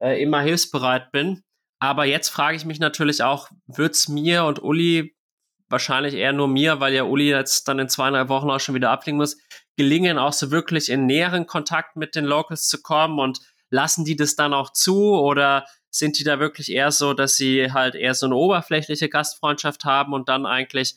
äh, 0.00 0.22
immer 0.22 0.40
hilfsbereit 0.40 1.12
bin. 1.12 1.42
Aber 1.78 2.04
jetzt 2.04 2.28
frage 2.28 2.56
ich 2.56 2.64
mich 2.64 2.78
natürlich 2.78 3.22
auch, 3.22 3.48
wird's 3.66 4.08
mir 4.08 4.44
und 4.44 4.62
Uli 4.62 5.16
wahrscheinlich 5.68 6.14
eher 6.14 6.32
nur 6.32 6.48
mir, 6.48 6.80
weil 6.80 6.94
ja 6.94 7.04
Uli 7.04 7.30
jetzt 7.30 7.66
dann 7.66 7.78
in 7.78 7.88
zweieinhalb 7.88 8.28
Wochen 8.28 8.50
auch 8.50 8.60
schon 8.60 8.74
wieder 8.74 8.90
abfliegen 8.90 9.18
muss, 9.18 9.38
gelingen, 9.76 10.18
auch 10.18 10.32
so 10.32 10.50
wirklich 10.50 10.90
in 10.90 11.06
näheren 11.06 11.46
Kontakt 11.46 11.96
mit 11.96 12.14
den 12.14 12.24
Locals 12.24 12.68
zu 12.68 12.82
kommen 12.82 13.18
und 13.18 13.40
lassen 13.72 14.04
die 14.04 14.16
das 14.16 14.36
dann 14.36 14.54
auch 14.54 14.70
zu 14.70 15.14
oder 15.14 15.66
sind 15.90 16.18
die 16.18 16.24
da 16.24 16.38
wirklich 16.38 16.70
eher 16.70 16.92
so, 16.92 17.14
dass 17.14 17.36
sie 17.36 17.72
halt 17.72 17.94
eher 17.94 18.14
so 18.14 18.26
eine 18.26 18.36
oberflächliche 18.36 19.08
Gastfreundschaft 19.08 19.84
haben 19.84 20.12
und 20.12 20.28
dann 20.28 20.46
eigentlich 20.46 20.96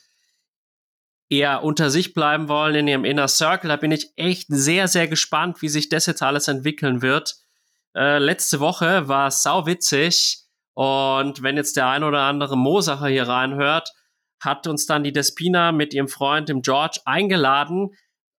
eher 1.29 1.63
unter 1.63 1.89
sich 1.89 2.13
bleiben 2.13 2.47
wollen 2.47 2.75
in 2.75 2.87
ihrem 2.87 3.05
Inner 3.05 3.27
Circle. 3.27 3.69
Da 3.69 3.77
bin 3.77 3.91
ich 3.91 4.11
echt 4.15 4.47
sehr, 4.49 4.87
sehr 4.87 5.07
gespannt, 5.07 5.61
wie 5.61 5.69
sich 5.69 5.89
das 5.89 6.05
jetzt 6.05 6.21
alles 6.21 6.47
entwickeln 6.47 7.01
wird. 7.01 7.35
Äh, 7.95 8.19
letzte 8.19 8.59
Woche 8.59 9.07
war 9.07 9.27
es 9.27 9.41
sau 9.41 9.65
witzig 9.65 10.43
und 10.73 11.41
wenn 11.41 11.55
jetzt 11.55 11.77
der 11.77 11.87
ein 11.87 12.03
oder 12.03 12.21
andere 12.21 12.57
Mosacher 12.57 13.07
hier 13.07 13.27
reinhört, 13.27 13.93
hat 14.41 14.67
uns 14.67 14.85
dann 14.85 15.03
die 15.03 15.13
Despina 15.13 15.71
mit 15.71 15.93
ihrem 15.93 16.09
Freund, 16.09 16.49
dem 16.49 16.61
George, 16.61 16.99
eingeladen, 17.05 17.91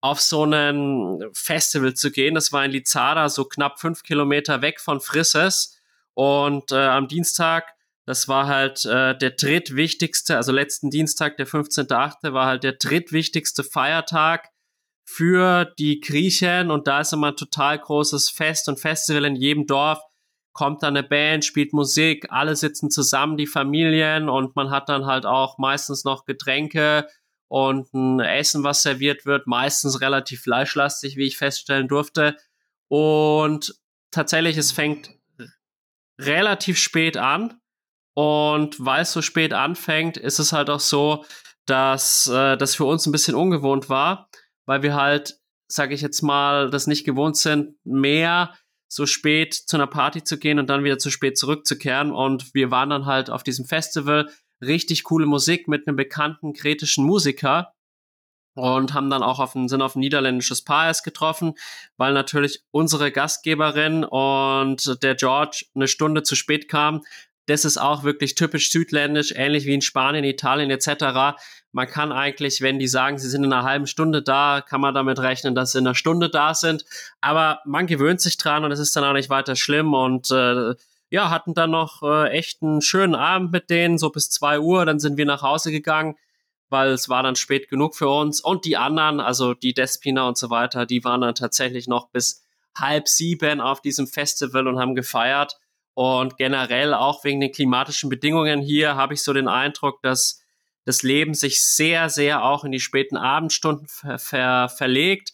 auf 0.06 0.22
so 0.22 0.46
ein 0.46 1.24
Festival 1.34 1.96
zu 1.96 2.12
gehen. 2.12 2.36
Das 2.36 2.52
war 2.52 2.64
in 2.64 2.72
Lizada, 2.72 3.28
so 3.28 3.46
knapp 3.46 3.80
fünf 3.80 4.04
Kilometer 4.04 4.62
weg 4.62 4.80
von 4.80 5.02
Frisses. 5.02 5.80
Und 6.14 6.72
äh, 6.72 6.76
am 6.76 7.08
Dienstag, 7.08 7.74
das 8.06 8.28
war 8.28 8.46
halt 8.46 8.86
äh, 8.86 9.18
der 9.18 9.32
drittwichtigste, 9.32 10.38
also 10.38 10.52
letzten 10.52 10.92
Dienstag, 10.92 11.38
der 11.38 11.48
15.8., 11.48 12.34
war 12.34 12.46
halt 12.46 12.64
der 12.64 12.74
drittwichtigste 12.74 13.64
Feiertag 13.64 14.50
für 15.06 15.66
die 15.80 16.02
Griechen. 16.02 16.70
Und 16.70 16.86
da 16.86 17.02
ist 17.02 17.12
immer 17.12 17.32
ein 17.32 17.36
total 17.36 17.80
großes 17.80 18.30
Fest 18.30 18.70
und 18.70 18.80
Festival 18.80 19.26
in 19.26 19.36
jedem 19.36 19.66
Dorf 19.66 20.00
kommt 20.54 20.84
dann 20.84 20.96
eine 20.96 21.06
Band, 21.06 21.44
spielt 21.44 21.74
Musik, 21.74 22.28
alle 22.30 22.56
sitzen 22.56 22.90
zusammen, 22.90 23.36
die 23.38 23.48
Familien 23.48 24.30
und 24.30 24.56
man 24.56 24.70
hat 24.70 24.88
dann 24.88 25.06
halt 25.06 25.26
auch 25.26 25.58
meistens 25.58 26.06
noch 26.06 26.24
Getränke 26.24 27.08
und 27.48 27.94
ein 27.94 28.20
Essen, 28.20 28.64
was 28.64 28.82
serviert 28.82 29.26
wird, 29.26 29.48
meistens 29.48 30.02
relativ 30.02 30.42
fleischlastig, 30.42 31.18
wie 31.18 31.28
ich 31.28 31.38
feststellen 31.38 31.88
durfte. 31.88 32.38
Und 32.88 33.76
tatsächlich, 34.12 34.58
es 34.58 34.72
fängt 34.72 35.12
relativ 36.20 36.78
spät 36.78 37.18
an. 37.18 37.60
Und 38.14 38.84
weil 38.84 39.02
es 39.02 39.12
so 39.12 39.22
spät 39.22 39.54
anfängt, 39.54 40.18
ist 40.18 40.40
es 40.40 40.54
halt 40.54 40.70
auch 40.70 40.80
so, 40.80 41.26
dass 41.66 42.28
äh, 42.28 42.56
das 42.58 42.76
für 42.76 42.86
uns 42.86 43.06
ein 43.06 43.12
bisschen 43.12 43.36
ungewohnt 43.36 43.90
war, 43.90 44.30
weil 44.66 44.84
wir 44.84 44.96
halt, 44.96 45.40
sage 45.68 45.94
ich 45.94 46.02
jetzt 46.02 46.22
mal, 46.22 46.70
das 46.70 46.88
nicht 46.88 47.06
gewohnt 47.06 47.36
sind, 47.38 47.76
mehr 47.84 48.56
so 48.88 49.06
spät 49.06 49.54
zu 49.54 49.76
einer 49.76 49.88
Party 49.88 50.24
zu 50.24 50.38
gehen 50.38 50.60
und 50.60 50.70
dann 50.70 50.84
wieder 50.84 50.98
zu 50.98 51.10
spät 51.10 51.38
zurückzukehren. 51.38 52.12
Und 52.12 52.54
wir 52.54 52.72
waren 52.72 52.90
dann 52.90 53.06
halt 53.06 53.30
auf 53.30 53.44
diesem 53.44 53.66
Festival, 53.66 54.30
richtig 54.62 55.04
coole 55.04 55.26
Musik 55.26 55.68
mit 55.68 55.88
einem 55.88 55.96
bekannten 55.96 56.54
kretischen 56.54 57.06
Musiker 57.06 57.74
und 58.56 58.94
haben 58.94 59.10
dann 59.10 59.24
auch 59.24 59.40
auf 59.40 59.54
ein, 59.56 59.68
sind 59.68 59.82
auf 59.82 59.96
ein 59.96 60.00
niederländisches 60.00 60.64
Paar 60.64 60.88
erst 60.88 61.04
getroffen, 61.04 61.56
weil 61.98 62.14
natürlich 62.14 62.64
unsere 62.72 63.12
Gastgeberin 63.12 64.04
und 64.04 65.04
der 65.04 65.16
George 65.16 65.66
eine 65.76 65.88
Stunde 65.88 66.24
zu 66.24 66.36
spät 66.36 66.70
kamen. 66.70 67.02
Das 67.48 67.64
ist 67.64 67.78
auch 67.78 68.04
wirklich 68.04 68.34
typisch 68.34 68.72
südländisch, 68.72 69.34
ähnlich 69.36 69.66
wie 69.66 69.76
in 69.76 69.82
Spanien, 69.82 70.24
Italien 70.24 70.72
etc. 70.72 71.38
Man 71.72 71.88
kann 71.88 72.12
eigentlich, 72.12 72.62
wenn 72.62 72.80
die 72.80 72.88
sagen, 72.88 73.20
sie 73.20 73.30
sind 73.30 73.44
in 73.44 73.54
einer 73.54 73.64
halben 73.64 73.86
Stunde 73.86 74.24
da, 74.24 74.62
kann 74.68 74.82
man 74.82 74.96
damit 74.96 75.20
rechnen, 75.20 75.54
dass 75.54 75.74
sie 75.74 75.80
in 75.80 75.86
einer 75.86 75.94
Stunde 75.94 76.30
da 76.30 76.56
sind. 76.56 76.86
Aber 77.22 77.60
man 77.66 77.86
gewöhnt 77.86 78.22
sich 78.22 78.38
dran 78.38 78.64
und 78.64 78.72
es 78.72 78.80
ist 78.80 78.96
dann 78.96 79.04
auch 79.04 79.14
nicht 79.14 79.30
weiter 79.30 79.56
schlimm 79.56 79.94
und 79.94 80.32
äh, 80.32 80.74
ja, 81.10 81.30
hatten 81.30 81.54
dann 81.54 81.72
noch 81.72 82.02
äh, 82.04 82.30
echt 82.30 82.62
einen 82.62 82.82
schönen 82.82 83.16
Abend 83.16 83.52
mit 83.52 83.70
denen, 83.70 83.98
so 83.98 84.10
bis 84.10 84.30
zwei 84.30 84.60
Uhr. 84.60 84.86
Dann 84.86 85.00
sind 85.00 85.18
wir 85.18 85.26
nach 85.26 85.42
Hause 85.42 85.72
gegangen, 85.72 86.16
weil 86.70 86.90
es 86.90 87.10
war 87.10 87.24
dann 87.24 87.36
spät 87.36 87.70
genug 87.70 87.96
für 87.96 88.10
uns. 88.10 88.42
Und 88.42 88.66
die 88.66 88.78
anderen, 88.78 89.20
also 89.20 89.54
die 89.54 89.74
Despina 89.74 90.28
und 90.28 90.38
so 90.38 90.50
weiter, 90.50 90.86
die 90.86 91.04
waren 91.04 91.22
dann 91.22 91.36
tatsächlich 91.36 91.88
noch 91.88 92.10
bis 92.10 92.44
halb 92.78 93.08
sieben 93.08 93.62
auf 93.62 93.82
diesem 93.82 94.08
Festival 94.08 94.68
und 94.68 94.80
haben 94.80 94.96
gefeiert. 94.96 95.58
Und 95.94 96.38
generell 96.38 96.94
auch 96.94 97.24
wegen 97.24 97.40
den 97.40 97.52
klimatischen 97.52 98.10
Bedingungen 98.10 98.62
hier 98.62 98.96
habe 98.96 99.14
ich 99.14 99.24
so 99.24 99.32
den 99.32 99.48
Eindruck, 99.48 100.02
dass 100.02 100.42
das 100.84 101.04
Leben 101.04 101.34
sich 101.34 101.64
sehr, 101.64 102.10
sehr 102.10 102.44
auch 102.44 102.64
in 102.64 102.72
die 102.72 102.80
späten 102.80 103.18
Abendstunden 103.18 103.88
ver 103.88 104.20
ver 104.20 104.70
verlegt. 104.70 105.32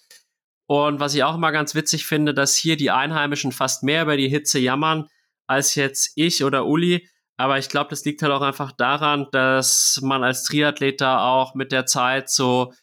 Und 0.67 0.99
was 0.99 1.15
ich 1.15 1.23
auch 1.23 1.35
immer 1.35 1.51
ganz 1.51 1.75
witzig 1.75 2.05
finde, 2.05 2.33
dass 2.33 2.55
hier 2.55 2.77
die 2.77 2.91
Einheimischen 2.91 3.51
fast 3.51 3.83
mehr 3.83 4.03
über 4.03 4.15
die 4.15 4.29
Hitze 4.29 4.59
jammern 4.59 5.09
als 5.51 5.75
jetzt 5.75 6.13
ich 6.15 6.43
oder 6.43 6.65
Uli. 6.65 7.07
Aber 7.37 7.57
ich 7.57 7.69
glaube, 7.69 7.89
das 7.89 8.05
liegt 8.05 8.21
halt 8.21 8.31
auch 8.31 8.41
einfach 8.41 8.71
daran, 8.71 9.27
dass 9.31 9.99
man 10.01 10.23
als 10.23 10.43
Triathlet 10.43 11.01
da 11.01 11.27
auch 11.27 11.55
mit 11.55 11.71
der 11.71 11.85
Zeit 11.85 12.29
so 12.29 12.73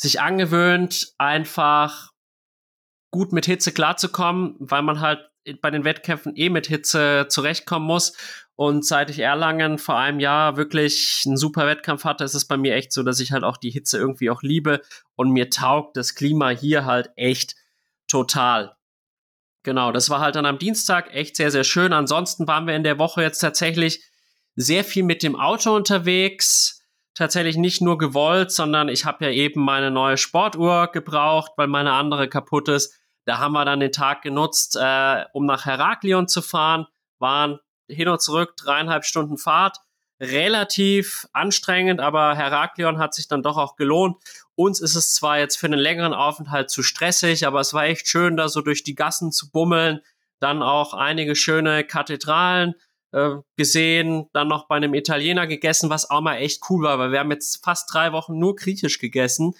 sich 0.00 0.20
angewöhnt, 0.20 1.12
einfach 1.18 2.10
gut 3.10 3.32
mit 3.32 3.46
Hitze 3.46 3.72
klarzukommen, 3.72 4.56
weil 4.58 4.82
man 4.82 5.00
halt 5.00 5.28
bei 5.60 5.70
den 5.70 5.84
Wettkämpfen 5.84 6.34
eh 6.36 6.48
mit 6.48 6.66
Hitze 6.66 7.26
zurechtkommen 7.28 7.86
muss. 7.86 8.16
Und 8.56 8.86
seit 8.86 9.10
ich 9.10 9.18
Erlangen 9.18 9.78
vor 9.78 9.98
einem 9.98 10.20
Jahr 10.20 10.56
wirklich 10.56 11.24
einen 11.26 11.36
super 11.36 11.66
Wettkampf 11.66 12.04
hatte, 12.04 12.24
ist 12.24 12.34
es 12.34 12.46
bei 12.46 12.56
mir 12.56 12.74
echt 12.74 12.92
so, 12.92 13.02
dass 13.02 13.20
ich 13.20 13.32
halt 13.32 13.44
auch 13.44 13.56
die 13.56 13.70
Hitze 13.70 13.98
irgendwie 13.98 14.30
auch 14.30 14.42
liebe 14.42 14.80
und 15.16 15.30
mir 15.30 15.50
taugt 15.50 15.96
das 15.96 16.14
Klima 16.14 16.50
hier 16.50 16.84
halt 16.84 17.10
echt 17.16 17.56
total. 18.06 18.76
Genau, 19.64 19.92
das 19.92 20.10
war 20.10 20.20
halt 20.20 20.36
dann 20.36 20.44
am 20.44 20.58
Dienstag 20.58 21.12
echt 21.14 21.36
sehr, 21.36 21.50
sehr 21.50 21.64
schön. 21.64 21.94
Ansonsten 21.94 22.46
waren 22.46 22.66
wir 22.66 22.76
in 22.76 22.84
der 22.84 22.98
Woche 22.98 23.22
jetzt 23.22 23.38
tatsächlich 23.38 24.04
sehr 24.56 24.84
viel 24.84 25.02
mit 25.02 25.22
dem 25.22 25.40
Auto 25.40 25.74
unterwegs. 25.74 26.82
Tatsächlich 27.14 27.56
nicht 27.56 27.80
nur 27.80 27.96
gewollt, 27.96 28.52
sondern 28.52 28.88
ich 28.88 29.06
habe 29.06 29.24
ja 29.24 29.30
eben 29.30 29.62
meine 29.62 29.90
neue 29.90 30.18
Sportuhr 30.18 30.88
gebraucht, 30.88 31.52
weil 31.56 31.66
meine 31.66 31.92
andere 31.92 32.28
kaputt 32.28 32.68
ist. 32.68 32.94
Da 33.24 33.38
haben 33.38 33.52
wir 33.52 33.64
dann 33.64 33.80
den 33.80 33.92
Tag 33.92 34.20
genutzt, 34.20 34.76
äh, 34.78 35.24
um 35.32 35.46
nach 35.46 35.64
Heraklion 35.64 36.28
zu 36.28 36.42
fahren. 36.42 36.86
Waren 37.18 37.58
hin 37.88 38.08
und 38.08 38.20
zurück 38.20 38.56
dreieinhalb 38.58 39.04
Stunden 39.06 39.38
Fahrt. 39.38 39.78
Relativ 40.30 41.26
anstrengend, 41.32 42.00
aber 42.00 42.34
Heraklion 42.34 42.98
hat 42.98 43.14
sich 43.14 43.28
dann 43.28 43.42
doch 43.42 43.56
auch 43.56 43.76
gelohnt. 43.76 44.16
Uns 44.54 44.80
ist 44.80 44.94
es 44.94 45.14
zwar 45.14 45.38
jetzt 45.38 45.56
für 45.56 45.66
einen 45.66 45.78
längeren 45.78 46.14
Aufenthalt 46.14 46.70
zu 46.70 46.82
stressig, 46.82 47.46
aber 47.46 47.60
es 47.60 47.74
war 47.74 47.84
echt 47.84 48.08
schön, 48.08 48.36
da 48.36 48.48
so 48.48 48.60
durch 48.60 48.84
die 48.84 48.94
Gassen 48.94 49.32
zu 49.32 49.50
bummeln. 49.50 50.00
Dann 50.40 50.62
auch 50.62 50.94
einige 50.94 51.34
schöne 51.36 51.84
Kathedralen 51.84 52.74
äh, 53.12 53.36
gesehen, 53.56 54.28
dann 54.32 54.48
noch 54.48 54.66
bei 54.66 54.76
einem 54.76 54.94
Italiener 54.94 55.46
gegessen, 55.46 55.90
was 55.90 56.10
auch 56.10 56.20
mal 56.20 56.36
echt 56.36 56.62
cool 56.68 56.84
war, 56.84 56.98
weil 56.98 57.12
wir 57.12 57.20
haben 57.20 57.30
jetzt 57.30 57.64
fast 57.64 57.92
drei 57.92 58.12
Wochen 58.12 58.38
nur 58.38 58.56
griechisch 58.56 58.98
gegessen. 58.98 59.54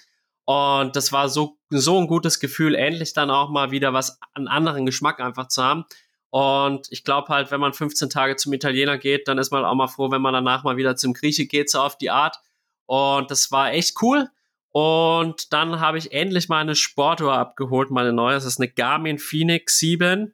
Und 0.45 0.95
das 0.95 1.11
war 1.11 1.27
so, 1.29 1.57
so 1.69 1.99
ein 1.99 2.07
gutes 2.07 2.39
Gefühl, 2.39 2.75
endlich 2.75 3.13
dann 3.13 3.31
auch 3.31 3.49
mal 3.49 3.71
wieder 3.71 3.93
was 3.93 4.19
an 4.33 4.47
anderen 4.47 4.85
Geschmack 4.85 5.19
einfach 5.19 5.47
zu 5.47 5.63
haben. 5.63 5.85
Und 6.29 6.87
ich 6.91 7.03
glaube 7.03 7.29
halt, 7.29 7.51
wenn 7.51 7.61
man 7.61 7.73
15 7.73 8.09
Tage 8.09 8.35
zum 8.35 8.51
Italiener 8.53 8.97
geht, 8.97 9.27
dann 9.27 9.37
ist 9.37 9.51
man 9.51 9.63
auch 9.63 9.75
mal 9.75 9.87
froh, 9.87 10.11
wenn 10.11 10.21
man 10.21 10.33
danach 10.33 10.63
mal 10.63 10.77
wieder 10.77 10.95
zum 10.95 11.13
Grieche 11.13 11.45
geht, 11.45 11.69
so 11.69 11.79
auf 11.79 11.97
die 11.97 12.09
Art. 12.09 12.37
Und 12.85 13.31
das 13.31 13.51
war 13.51 13.71
echt 13.71 14.01
cool. 14.01 14.29
Und 14.71 15.53
dann 15.53 15.79
habe 15.79 15.97
ich 15.97 16.11
endlich 16.11 16.49
meine 16.49 16.75
Sportuhr 16.75 17.33
abgeholt, 17.33 17.91
meine 17.91 18.11
neue. 18.11 18.35
Das 18.35 18.43
ist 18.43 18.59
eine 18.59 18.69
Garmin 18.69 19.19
Phoenix 19.19 19.79
7 19.79 20.33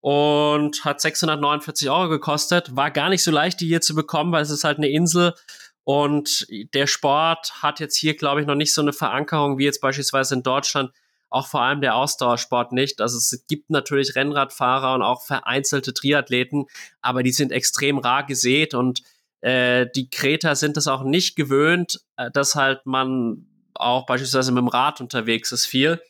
und 0.00 0.84
hat 0.84 1.00
649 1.00 1.90
Euro 1.90 2.08
gekostet. 2.08 2.76
War 2.76 2.92
gar 2.92 3.08
nicht 3.08 3.24
so 3.24 3.32
leicht, 3.32 3.60
die 3.60 3.66
hier 3.66 3.80
zu 3.80 3.94
bekommen, 3.96 4.30
weil 4.30 4.42
es 4.42 4.50
ist 4.50 4.62
halt 4.62 4.78
eine 4.78 4.88
Insel. 4.88 5.34
Und 5.82 6.46
der 6.72 6.86
Sport 6.86 7.52
hat 7.62 7.80
jetzt 7.80 7.96
hier, 7.96 8.16
glaube 8.16 8.40
ich, 8.40 8.46
noch 8.46 8.54
nicht 8.54 8.72
so 8.72 8.80
eine 8.80 8.92
Verankerung 8.92 9.58
wie 9.58 9.64
jetzt 9.64 9.80
beispielsweise 9.80 10.36
in 10.36 10.44
Deutschland. 10.44 10.92
Auch 11.30 11.46
vor 11.46 11.62
allem 11.62 11.80
der 11.80 11.94
Ausdauersport 11.94 12.72
nicht. 12.72 13.00
Also 13.00 13.16
es 13.16 13.44
gibt 13.48 13.70
natürlich 13.70 14.16
Rennradfahrer 14.16 14.94
und 14.94 15.02
auch 15.02 15.24
vereinzelte 15.24 15.94
Triathleten, 15.94 16.66
aber 17.00 17.22
die 17.22 17.32
sind 17.32 17.52
extrem 17.52 17.98
rar 17.98 18.26
gesät 18.26 18.74
und 18.74 19.02
äh, 19.40 19.86
die 19.94 20.10
Kreter 20.10 20.56
sind 20.56 20.76
es 20.76 20.88
auch 20.88 21.02
nicht 21.02 21.36
gewöhnt, 21.36 22.00
äh, 22.16 22.30
dass 22.30 22.56
halt 22.56 22.84
man 22.84 23.46
auch 23.74 24.06
beispielsweise 24.06 24.52
mit 24.52 24.60
dem 24.60 24.68
Rad 24.68 25.00
unterwegs 25.00 25.52
ist 25.52 25.66
viel. 25.66 26.00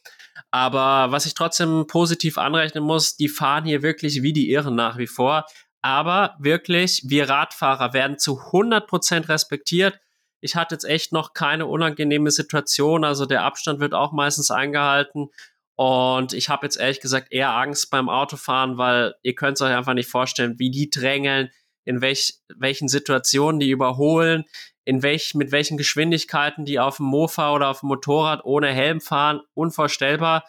Aber 0.50 1.12
was 1.12 1.26
ich 1.26 1.34
trotzdem 1.34 1.86
positiv 1.86 2.38
anrechnen 2.38 2.82
muss, 2.82 3.16
die 3.16 3.28
fahren 3.28 3.64
hier 3.64 3.82
wirklich 3.82 4.22
wie 4.22 4.32
die 4.32 4.50
Irren 4.50 4.74
nach 4.74 4.96
wie 4.96 5.06
vor. 5.06 5.44
Aber 5.82 6.34
wirklich, 6.38 7.02
wir 7.06 7.28
Radfahrer 7.28 7.92
werden 7.92 8.18
zu 8.18 8.38
100 8.38 8.86
Prozent 8.86 9.28
respektiert. 9.28 10.00
Ich 10.40 10.56
hatte 10.56 10.74
jetzt 10.74 10.84
echt 10.84 11.12
noch 11.12 11.34
keine 11.34 11.66
unangenehme 11.66 12.30
Situation. 12.30 13.04
Also 13.04 13.26
der 13.26 13.44
Abstand 13.44 13.80
wird 13.80 13.94
auch 13.94 14.12
meistens 14.12 14.50
eingehalten. 14.50 15.30
Und 15.76 16.34
ich 16.34 16.48
habe 16.48 16.66
jetzt 16.66 16.76
ehrlich 16.76 17.00
gesagt 17.00 17.32
eher 17.32 17.54
Angst 17.54 17.90
beim 17.90 18.08
Autofahren, 18.08 18.76
weil 18.76 19.14
ihr 19.22 19.34
könnt 19.34 19.56
es 19.56 19.62
euch 19.62 19.74
einfach 19.74 19.94
nicht 19.94 20.10
vorstellen, 20.10 20.58
wie 20.58 20.70
die 20.70 20.90
drängeln, 20.90 21.50
in 21.84 22.02
welch, 22.02 22.34
welchen 22.54 22.88
Situationen 22.88 23.60
die 23.60 23.70
überholen, 23.70 24.44
in 24.84 25.02
welch, 25.02 25.34
mit 25.34 25.52
welchen 25.52 25.78
Geschwindigkeiten 25.78 26.64
die 26.64 26.78
auf 26.78 26.98
dem 26.98 27.06
Mofa 27.06 27.54
oder 27.54 27.68
auf 27.68 27.80
dem 27.80 27.88
Motorrad 27.88 28.44
ohne 28.44 28.68
Helm 28.68 29.00
fahren, 29.00 29.40
unvorstellbar. 29.54 30.44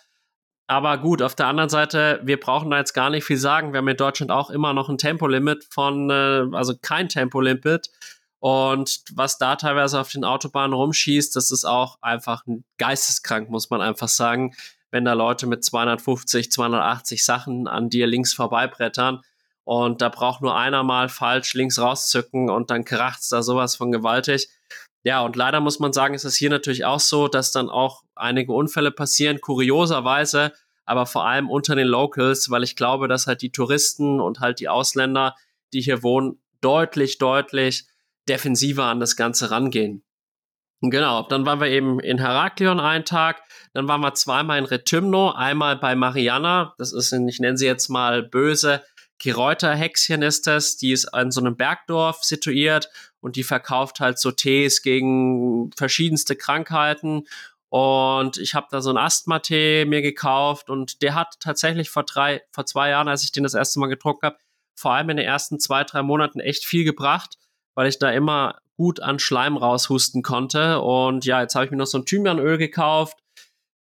Aber 0.67 0.97
gut, 0.97 1.21
auf 1.21 1.35
der 1.35 1.47
anderen 1.47 1.69
Seite, 1.69 2.21
wir 2.23 2.39
brauchen 2.39 2.71
da 2.71 2.77
jetzt 2.77 2.93
gar 2.93 3.09
nicht 3.09 3.25
viel 3.25 3.37
sagen. 3.37 3.73
Wir 3.73 3.79
haben 3.79 3.87
in 3.87 3.97
Deutschland 3.97 4.31
auch 4.31 4.49
immer 4.49 4.73
noch 4.73 4.89
ein 4.89 4.97
Tempolimit 4.97 5.65
von, 5.69 6.09
äh, 6.09 6.45
also 6.53 6.73
kein 6.81 7.09
Tempolimit. 7.09 7.89
Und 8.41 9.03
was 9.13 9.37
da 9.37 9.55
teilweise 9.55 9.99
auf 9.99 10.09
den 10.09 10.25
Autobahnen 10.25 10.73
rumschießt, 10.73 11.35
das 11.35 11.51
ist 11.51 11.63
auch 11.63 11.99
einfach 12.01 12.43
geisteskrank, 12.77 13.49
muss 13.51 13.69
man 13.69 13.81
einfach 13.81 14.07
sagen. 14.07 14.55
Wenn 14.89 15.05
da 15.05 15.13
Leute 15.13 15.45
mit 15.45 15.63
250, 15.63 16.51
280 16.51 17.23
Sachen 17.23 17.67
an 17.67 17.89
dir 17.89 18.07
links 18.07 18.33
vorbeibrettern, 18.33 19.21
und 19.63 20.01
da 20.01 20.09
braucht 20.09 20.41
nur 20.41 20.57
einer 20.57 20.83
mal 20.83 21.07
falsch 21.07 21.53
links 21.53 21.79
rauszücken 21.79 22.49
und 22.49 22.71
dann 22.71 22.83
kracht's 22.83 23.29
da 23.29 23.43
sowas 23.43 23.75
von 23.75 23.91
gewaltig. 23.91 24.49
Ja, 25.03 25.21
und 25.21 25.35
leider 25.35 25.59
muss 25.59 25.79
man 25.79 25.93
sagen, 25.93 26.13
ist 26.13 26.25
es 26.25 26.35
hier 26.35 26.49
natürlich 26.49 26.83
auch 26.85 26.99
so, 26.99 27.27
dass 27.27 27.51
dann 27.51 27.69
auch 27.69 28.03
einige 28.15 28.53
Unfälle 28.53 28.91
passieren, 28.91 29.39
kurioserweise, 29.39 30.51
aber 30.85 31.05
vor 31.05 31.25
allem 31.25 31.49
unter 31.49 31.75
den 31.75 31.87
Locals, 31.87 32.49
weil 32.49 32.63
ich 32.63 32.75
glaube, 32.75 33.07
dass 33.07 33.27
halt 33.27 33.41
die 33.41 33.51
Touristen 33.51 34.19
und 34.19 34.39
halt 34.39 34.59
die 34.59 34.67
Ausländer, 34.67 35.35
die 35.73 35.81
hier 35.81 36.03
wohnen, 36.03 36.41
deutlich, 36.61 37.17
deutlich 37.19 37.85
defensiver 38.27 38.85
an 38.85 38.99
das 38.99 39.15
Ganze 39.15 39.51
rangehen. 39.51 40.03
Genau, 40.81 41.21
dann 41.23 41.45
waren 41.45 41.59
wir 41.59 41.67
eben 41.67 41.99
in 41.99 42.17
Heraklion 42.17 42.79
einen 42.79 43.05
Tag, 43.05 43.43
dann 43.73 43.87
waren 43.87 44.01
wir 44.01 44.15
zweimal 44.15 44.57
in 44.57 44.65
Retymno, 44.65 45.31
einmal 45.31 45.75
bei 45.77 45.95
Mariana, 45.95 46.73
das 46.79 46.91
ist, 46.91 47.13
ich 47.13 47.39
nenne 47.39 47.57
sie 47.57 47.67
jetzt 47.67 47.89
mal 47.89 48.23
böse, 48.23 48.81
Gereuter-Hexchen 49.21 50.23
ist 50.23 50.47
das, 50.47 50.77
die 50.77 50.91
ist 50.91 51.05
an 51.13 51.29
so 51.29 51.41
einem 51.41 51.55
Bergdorf 51.55 52.23
situiert 52.23 52.89
und 53.19 53.35
die 53.35 53.43
verkauft 53.43 53.99
halt 53.99 54.17
so 54.17 54.31
Tees 54.31 54.81
gegen 54.81 55.69
verschiedenste 55.77 56.35
Krankheiten. 56.35 57.27
Und 57.69 58.37
ich 58.37 58.55
habe 58.55 58.67
da 58.71 58.81
so 58.81 58.89
einen 58.89 58.97
Asthma-Tee 58.97 59.85
mir 59.85 60.01
gekauft 60.01 60.71
und 60.71 61.03
der 61.03 61.13
hat 61.13 61.39
tatsächlich 61.39 61.91
vor 61.91 62.03
drei, 62.03 62.41
vor 62.51 62.65
zwei 62.65 62.89
Jahren, 62.89 63.07
als 63.07 63.23
ich 63.23 63.31
den 63.31 63.43
das 63.43 63.53
erste 63.53 63.79
Mal 63.79 63.87
getrunken 63.87 64.25
habe, 64.25 64.37
vor 64.73 64.93
allem 64.93 65.11
in 65.11 65.17
den 65.17 65.25
ersten 65.27 65.59
zwei, 65.59 65.83
drei 65.83 66.01
Monaten 66.01 66.39
echt 66.39 66.65
viel 66.65 66.83
gebracht, 66.83 67.37
weil 67.75 67.87
ich 67.87 67.99
da 67.99 68.11
immer 68.11 68.59
gut 68.77 69.01
an 69.01 69.19
Schleim 69.19 69.57
raushusten 69.57 70.23
konnte. 70.23 70.81
Und 70.81 71.25
ja, 71.25 71.41
jetzt 71.41 71.55
habe 71.55 71.65
ich 71.65 71.71
mir 71.71 71.77
noch 71.77 71.85
so 71.85 71.99
ein 71.99 72.05
Thymianöl 72.05 72.57
gekauft. 72.57 73.17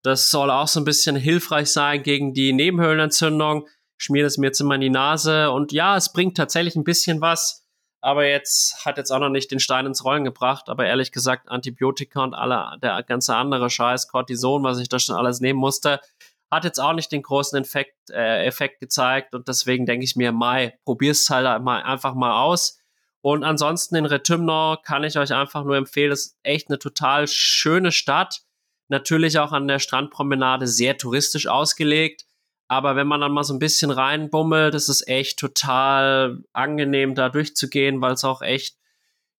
Das 0.03 0.29
soll 0.31 0.49
auch 0.49 0.67
so 0.67 0.79
ein 0.79 0.85
bisschen 0.85 1.15
hilfreich 1.15 1.71
sein 1.71 2.03
gegen 2.03 2.33
die 2.33 2.53
Nebenhöhlenentzündung 2.53 3.67
schmier 4.01 4.23
das 4.23 4.37
mir 4.37 4.47
jetzt 4.47 4.59
immer 4.59 4.75
in 4.75 4.81
die 4.81 4.89
Nase 4.89 5.51
und 5.51 5.71
ja, 5.71 5.95
es 5.95 6.11
bringt 6.11 6.35
tatsächlich 6.35 6.75
ein 6.75 6.83
bisschen 6.83 7.21
was, 7.21 7.67
aber 8.01 8.27
jetzt 8.27 8.83
hat 8.83 8.97
jetzt 8.97 9.11
auch 9.11 9.19
noch 9.19 9.29
nicht 9.29 9.51
den 9.51 9.59
Stein 9.59 9.85
ins 9.85 10.03
Rollen 10.03 10.23
gebracht, 10.23 10.69
aber 10.69 10.87
ehrlich 10.87 11.11
gesagt, 11.11 11.49
Antibiotika 11.49 12.23
und 12.23 12.33
alle, 12.33 12.79
der 12.81 13.03
ganze 13.03 13.35
andere 13.35 13.69
Scheiß, 13.69 14.07
Cortison, 14.07 14.63
was 14.63 14.79
ich 14.79 14.89
da 14.89 14.97
schon 14.97 15.15
alles 15.15 15.39
nehmen 15.39 15.59
musste, 15.59 16.01
hat 16.49 16.63
jetzt 16.63 16.79
auch 16.79 16.93
nicht 16.93 17.11
den 17.11 17.21
großen 17.21 17.61
Effekt, 17.61 18.09
äh, 18.09 18.43
Effekt 18.43 18.79
gezeigt 18.79 19.35
und 19.35 19.47
deswegen 19.47 19.85
denke 19.85 20.03
ich 20.03 20.15
mir, 20.15 20.31
Mai, 20.31 20.77
probier's 20.83 21.29
halt 21.29 21.61
mal, 21.61 21.83
einfach 21.83 22.15
mal 22.15 22.41
aus. 22.41 22.80
Und 23.21 23.43
ansonsten 23.43 23.95
in 23.95 24.05
Retymno 24.05 24.77
kann 24.83 25.03
ich 25.03 25.17
euch 25.17 25.33
einfach 25.33 25.63
nur 25.63 25.77
empfehlen, 25.77 26.11
es 26.11 26.27
ist 26.27 26.39
echt 26.43 26.69
eine 26.69 26.79
total 26.79 27.27
schöne 27.27 27.91
Stadt. 27.91 28.41
Natürlich 28.89 29.39
auch 29.39 29.51
an 29.51 29.67
der 29.67 29.79
Strandpromenade 29.79 30.67
sehr 30.67 30.97
touristisch 30.97 31.47
ausgelegt. 31.47 32.25
Aber 32.67 32.95
wenn 32.95 33.07
man 33.07 33.21
dann 33.21 33.33
mal 33.33 33.43
so 33.43 33.53
ein 33.53 33.59
bisschen 33.59 33.91
reinbummelt, 33.91 34.73
ist 34.75 34.87
es 34.87 35.05
echt 35.05 35.37
total 35.39 36.43
angenehm, 36.53 37.15
da 37.15 37.29
durchzugehen, 37.29 38.01
weil 38.01 38.13
es 38.13 38.23
auch 38.23 38.41
echt, 38.41 38.77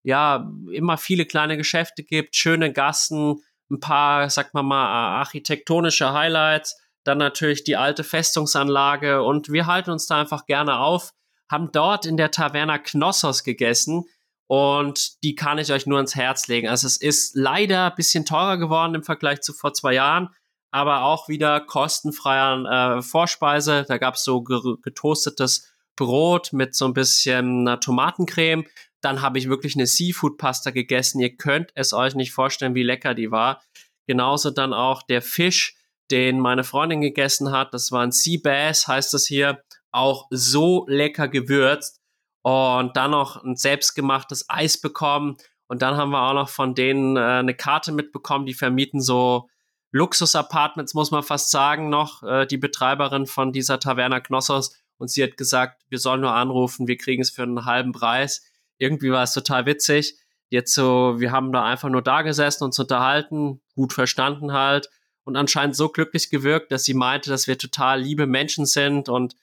ja, 0.02 0.50
immer 0.70 0.98
viele 0.98 1.24
kleine 1.24 1.56
Geschäfte 1.56 2.04
gibt, 2.04 2.36
schöne 2.36 2.72
Gassen, 2.72 3.42
ein 3.70 3.80
paar, 3.80 4.28
sag 4.28 4.52
mal 4.54 4.62
mal, 4.62 4.86
architektonische 4.86 6.12
Highlights, 6.12 6.78
dann 7.04 7.18
natürlich 7.18 7.64
die 7.64 7.76
alte 7.76 8.04
Festungsanlage 8.04 9.22
und 9.22 9.50
wir 9.50 9.66
halten 9.66 9.90
uns 9.90 10.06
da 10.06 10.20
einfach 10.20 10.44
gerne 10.46 10.78
auf, 10.78 11.12
haben 11.52 11.70
dort 11.70 12.06
in 12.06 12.16
der 12.16 12.32
Taverna 12.32 12.78
Knossos 12.78 13.44
gegessen 13.44 14.06
und 14.48 15.22
die 15.22 15.34
kann 15.34 15.58
ich 15.58 15.72
euch 15.72 15.86
nur 15.86 16.00
ins 16.00 16.16
Herz 16.16 16.48
legen. 16.48 16.68
Also 16.68 16.86
es 16.86 16.96
ist 16.96 17.36
leider 17.36 17.90
ein 17.90 17.94
bisschen 17.94 18.26
teurer 18.26 18.56
geworden 18.56 18.94
im 18.94 19.04
Vergleich 19.04 19.40
zu 19.42 19.52
vor 19.52 19.72
zwei 19.72 19.94
Jahren, 19.94 20.30
aber 20.72 21.02
auch 21.04 21.28
wieder 21.28 21.60
kostenfreier 21.60 22.98
äh, 22.98 23.02
Vorspeise. 23.02 23.84
Da 23.86 23.98
gab's 23.98 24.24
so 24.24 24.42
getoastetes 24.42 25.72
Brot 25.96 26.52
mit 26.52 26.74
so 26.74 26.86
ein 26.86 26.94
bisschen 26.94 27.66
äh, 27.66 27.78
Tomatencreme. 27.78 28.66
Dann 29.02 29.20
habe 29.20 29.38
ich 29.38 29.48
wirklich 29.48 29.74
eine 29.74 29.86
Seafood-Pasta 29.86 30.70
gegessen. 30.70 31.20
Ihr 31.20 31.36
könnt 31.36 31.70
es 31.74 31.92
euch 31.92 32.14
nicht 32.14 32.32
vorstellen, 32.32 32.74
wie 32.74 32.82
lecker 32.82 33.14
die 33.14 33.30
war. 33.30 33.62
Genauso 34.06 34.50
dann 34.50 34.72
auch 34.72 35.02
der 35.02 35.22
Fisch, 35.22 35.76
den 36.10 36.40
meine 36.40 36.64
Freundin 36.64 37.00
gegessen 37.00 37.52
hat. 37.52 37.74
Das 37.74 37.92
war 37.92 38.02
ein 38.02 38.12
Sea 38.12 38.40
Bass, 38.42 38.88
heißt 38.88 39.12
das 39.12 39.26
hier. 39.26 39.62
Auch 39.92 40.26
so 40.30 40.84
lecker 40.88 41.28
gewürzt. 41.28 42.00
Und 42.42 42.96
dann 42.96 43.12
noch 43.12 43.42
ein 43.44 43.54
selbstgemachtes 43.54 44.46
Eis 44.48 44.80
bekommen. 44.80 45.36
Und 45.68 45.80
dann 45.80 45.96
haben 45.96 46.10
wir 46.10 46.22
auch 46.22 46.34
noch 46.34 46.48
von 46.48 46.74
denen 46.74 47.16
äh, 47.16 47.20
eine 47.20 47.54
Karte 47.54 47.92
mitbekommen, 47.92 48.46
die 48.46 48.54
vermieten 48.54 49.00
so 49.00 49.48
Luxus-Apartments, 49.92 50.94
muss 50.94 51.10
man 51.10 51.22
fast 51.22 51.50
sagen, 51.50 51.88
noch, 51.88 52.22
äh, 52.22 52.46
die 52.46 52.56
Betreiberin 52.56 53.26
von 53.26 53.52
dieser 53.52 53.78
Taverna 53.78 54.20
Knossos. 54.20 54.76
Und 54.98 55.10
sie 55.10 55.22
hat 55.22 55.36
gesagt, 55.36 55.82
wir 55.88 55.98
sollen 55.98 56.22
nur 56.22 56.34
anrufen, 56.34 56.88
wir 56.88 56.96
kriegen 56.96 57.22
es 57.22 57.30
für 57.30 57.42
einen 57.42 57.64
halben 57.64 57.92
Preis. 57.92 58.42
Irgendwie 58.78 59.12
war 59.12 59.22
es 59.22 59.34
total 59.34 59.66
witzig. 59.66 60.18
Jetzt 60.48 60.74
so, 60.74 61.14
wir 61.18 61.32
haben 61.32 61.52
da 61.52 61.64
einfach 61.64 61.88
nur 61.88 62.02
da 62.02 62.22
gesessen, 62.22 62.64
uns 62.64 62.78
unterhalten, 62.78 63.60
gut 63.74 63.92
verstanden 63.92 64.52
halt. 64.52 64.90
und 65.24 65.36
anscheinend 65.36 65.76
so 65.76 65.88
glücklich 65.88 66.30
gewirkt, 66.30 66.72
dass 66.72 66.84
sie 66.84 66.94
meinte, 66.94 67.30
dass 67.30 67.46
wir 67.46 67.56
total 67.56 68.00
liebe 68.00 68.26
Menschen 68.26 68.66
sind 68.66 69.08
und 69.08 69.36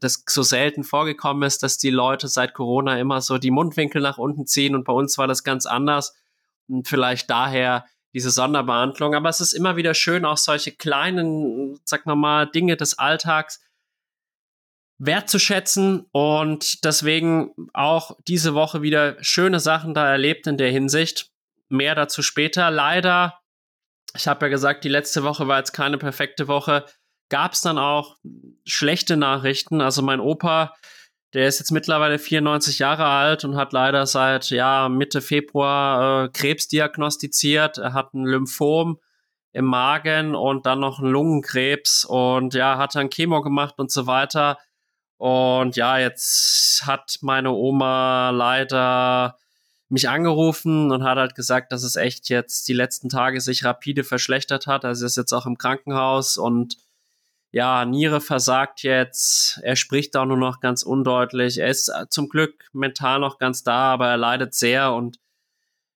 das 0.00 0.22
so 0.28 0.42
selten 0.42 0.84
vorgekommen 0.84 1.42
ist, 1.44 1.62
dass 1.62 1.78
die 1.78 1.90
Leute 1.90 2.28
seit 2.28 2.54
Corona 2.54 2.98
immer 2.98 3.20
so 3.20 3.38
die 3.38 3.50
Mundwinkel 3.50 4.02
nach 4.02 4.18
unten 4.18 4.46
ziehen 4.46 4.74
und 4.74 4.84
bei 4.84 4.92
uns 4.92 5.18
war 5.18 5.26
das 5.26 5.44
ganz 5.44 5.66
anders 5.66 6.14
und 6.68 6.86
vielleicht 6.86 7.30
daher 7.30 7.86
diese 8.14 8.30
Sonderbehandlung. 8.30 9.14
Aber 9.14 9.28
es 9.28 9.40
ist 9.40 9.52
immer 9.52 9.76
wieder 9.76 9.94
schön, 9.94 10.24
auch 10.24 10.36
solche 10.36 10.72
kleinen, 10.72 11.80
sag 11.84 12.06
mal 12.06 12.46
Dinge 12.46 12.76
des 12.76 12.98
Alltags 12.98 13.60
wertzuschätzen 14.98 16.06
und 16.10 16.84
deswegen 16.84 17.54
auch 17.72 18.16
diese 18.26 18.54
Woche 18.54 18.82
wieder 18.82 19.16
schöne 19.22 19.60
Sachen 19.60 19.94
da 19.94 20.10
erlebt 20.10 20.46
in 20.46 20.58
der 20.58 20.70
Hinsicht. 20.70 21.30
Mehr 21.68 21.94
dazu 21.94 22.22
später. 22.22 22.70
Leider, 22.70 23.40
ich 24.16 24.26
habe 24.26 24.46
ja 24.46 24.50
gesagt, 24.50 24.84
die 24.84 24.88
letzte 24.88 25.22
Woche 25.22 25.46
war 25.46 25.58
jetzt 25.58 25.72
keine 25.72 25.98
perfekte 25.98 26.48
Woche. 26.48 26.84
Gab 27.28 27.52
es 27.52 27.60
dann 27.60 27.78
auch 27.78 28.16
schlechte 28.64 29.16
Nachrichten. 29.16 29.80
Also 29.80 30.02
mein 30.02 30.20
Opa, 30.20 30.74
der 31.34 31.46
ist 31.48 31.58
jetzt 31.58 31.72
mittlerweile 31.72 32.18
94 32.18 32.78
Jahre 32.78 33.04
alt 33.04 33.44
und 33.44 33.56
hat 33.56 33.72
leider 33.72 34.06
seit 34.06 34.48
ja, 34.50 34.88
Mitte 34.88 35.20
Februar 35.20 36.24
äh, 36.24 36.28
Krebs 36.30 36.68
diagnostiziert. 36.68 37.78
Er 37.78 37.92
hat 37.92 38.14
ein 38.14 38.24
Lymphom 38.24 38.98
im 39.52 39.66
Magen 39.66 40.34
und 40.34 40.66
dann 40.66 40.80
noch 40.80 41.00
einen 41.00 41.10
Lungenkrebs 41.10 42.04
und 42.04 42.54
ja, 42.54 42.78
hat 42.78 42.94
dann 42.94 43.10
Chemo 43.10 43.42
gemacht 43.42 43.74
und 43.78 43.90
so 43.90 44.06
weiter. 44.06 44.58
Und 45.18 45.76
ja, 45.76 45.98
jetzt 45.98 46.82
hat 46.86 47.18
meine 47.22 47.50
Oma 47.50 48.30
leider 48.30 49.36
mich 49.88 50.08
angerufen 50.08 50.92
und 50.92 51.02
hat 51.02 51.18
halt 51.18 51.34
gesagt, 51.34 51.72
dass 51.72 51.82
es 51.82 51.96
echt 51.96 52.28
jetzt 52.28 52.68
die 52.68 52.74
letzten 52.74 53.08
Tage 53.08 53.40
sich 53.40 53.64
rapide 53.64 54.04
verschlechtert 54.04 54.66
hat. 54.66 54.84
Also 54.84 55.06
ist 55.06 55.16
jetzt 55.16 55.32
auch 55.32 55.46
im 55.46 55.58
Krankenhaus 55.58 56.38
und 56.38 56.76
ja, 57.50 57.84
Niere 57.84 58.20
versagt 58.20 58.82
jetzt. 58.82 59.58
Er 59.62 59.76
spricht 59.76 60.16
auch 60.16 60.26
nur 60.26 60.36
noch 60.36 60.60
ganz 60.60 60.82
undeutlich. 60.82 61.58
Er 61.58 61.68
ist 61.68 61.90
zum 62.10 62.28
Glück 62.28 62.68
mental 62.72 63.20
noch 63.20 63.38
ganz 63.38 63.62
da, 63.62 63.92
aber 63.92 64.08
er 64.08 64.16
leidet 64.16 64.54
sehr 64.54 64.92
und 64.92 65.18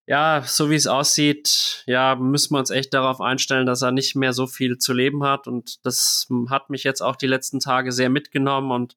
ja, 0.06 0.42
so 0.44 0.68
wie 0.68 0.74
es 0.74 0.88
aussieht, 0.88 1.84
ja, 1.86 2.16
müssen 2.16 2.54
wir 2.54 2.58
uns 2.58 2.70
echt 2.70 2.92
darauf 2.92 3.20
einstellen, 3.20 3.66
dass 3.66 3.82
er 3.82 3.92
nicht 3.92 4.16
mehr 4.16 4.32
so 4.32 4.48
viel 4.48 4.78
zu 4.78 4.92
leben 4.92 5.22
hat 5.22 5.46
und 5.46 5.86
das 5.86 6.26
hat 6.50 6.70
mich 6.70 6.82
jetzt 6.82 7.02
auch 7.02 7.14
die 7.14 7.28
letzten 7.28 7.60
Tage 7.60 7.92
sehr 7.92 8.10
mitgenommen 8.10 8.72
und 8.72 8.96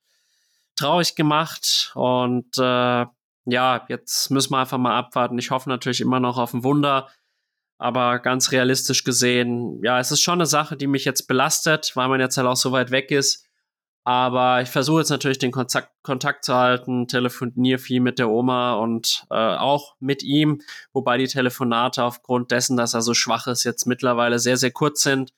traurig 0.75 1.15
gemacht. 1.15 1.91
Und 1.95 2.57
äh, 2.57 3.05
ja, 3.45 3.85
jetzt 3.88 4.31
müssen 4.31 4.51
wir 4.51 4.59
einfach 4.59 4.77
mal 4.77 4.97
abwarten. 4.97 5.38
Ich 5.38 5.51
hoffe 5.51 5.69
natürlich 5.69 6.01
immer 6.01 6.19
noch 6.19 6.38
auf 6.38 6.53
ein 6.53 6.63
Wunder. 6.63 7.09
Aber 7.77 8.20
ganz 8.20 8.51
realistisch 8.51 9.03
gesehen, 9.03 9.82
ja, 9.84 10.00
es 10.00 10.12
ist 10.12 10.22
schon 10.22 10.36
eine 10.36 10.46
Sache, 10.46 10.77
die 10.77 10.88
mich 10.88 11.05
jetzt 11.05 11.27
belastet, 11.27 11.91
weil 11.96 12.08
man 12.08 12.22
jetzt 12.22 12.38
halt 12.38 12.48
auch 12.48 12.55
so 12.55 12.72
weit 12.72 12.91
weg 12.91 13.12
ist. 13.12 13.46
Aber 14.08 14.62
ich 14.62 14.70
versuche 14.70 15.00
jetzt 15.00 15.10
natürlich 15.10 15.39
den 15.39 15.51
Kontakt, 15.51 15.89
Kontakt 16.03 16.46
zu 16.46 16.53
halten, 16.53 17.08
telefoniere 17.08 17.79
viel 17.79 18.01
mit 18.01 18.20
der 18.20 18.29
Oma 18.29 18.75
und 18.75 19.25
äh, 19.32 19.36
auch 19.36 19.96
mit 20.00 20.22
ihm, 20.22 20.62
wobei 20.94 21.17
die 21.17 21.27
Telefonate 21.27 22.03
aufgrund 22.03 22.51
dessen, 22.51 22.77
dass 22.77 22.94
er 22.94 23.01
so 23.01 23.15
schwach 23.15 23.48
ist, 23.48 23.63
jetzt 23.63 23.88
mittlerweile 23.88 24.38
sehr, 24.38 24.58
sehr 24.58 24.70
kurz 24.70 25.01
sind. 25.01 25.34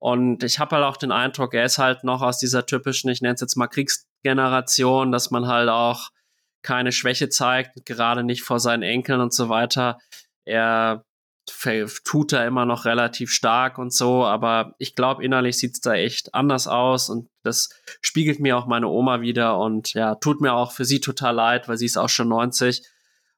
Und 0.00 0.42
ich 0.42 0.58
habe 0.58 0.74
halt 0.74 0.84
auch 0.84 0.96
den 0.96 1.12
Eindruck, 1.12 1.54
er 1.54 1.64
ist 1.64 1.78
halt 1.78 2.02
noch 2.02 2.22
aus 2.22 2.38
dieser 2.38 2.66
typischen, 2.66 3.08
ich 3.08 3.22
nenne 3.22 3.34
es 3.34 3.40
jetzt 3.40 3.54
mal 3.56 3.68
Kriegsgeneration, 3.68 5.12
dass 5.12 5.30
man 5.30 5.46
halt 5.46 5.68
auch 5.68 6.10
keine 6.62 6.90
Schwäche 6.90 7.28
zeigt, 7.28 7.86
gerade 7.86 8.24
nicht 8.24 8.42
vor 8.42 8.58
seinen 8.58 8.82
Enkeln 8.82 9.20
und 9.20 9.32
so 9.32 9.48
weiter. 9.48 9.98
Er 10.44 11.04
tut 12.04 12.32
da 12.32 12.46
immer 12.46 12.64
noch 12.64 12.84
relativ 12.84 13.30
stark 13.30 13.78
und 13.78 13.92
so, 13.92 14.24
aber 14.24 14.74
ich 14.78 14.94
glaube, 14.94 15.24
innerlich 15.24 15.58
sieht 15.58 15.74
es 15.74 15.80
da 15.80 15.94
echt 15.94 16.34
anders 16.34 16.68
aus 16.68 17.08
und 17.10 17.28
das 17.42 17.70
spiegelt 18.00 18.40
mir 18.40 18.56
auch 18.56 18.66
meine 18.66 18.88
Oma 18.88 19.20
wieder 19.20 19.58
und 19.58 19.92
ja, 19.94 20.14
tut 20.14 20.40
mir 20.40 20.54
auch 20.54 20.72
für 20.72 20.84
sie 20.84 21.00
total 21.00 21.34
leid, 21.34 21.68
weil 21.68 21.76
sie 21.76 21.86
ist 21.86 21.96
auch 21.96 22.08
schon 22.08 22.28
90 22.28 22.82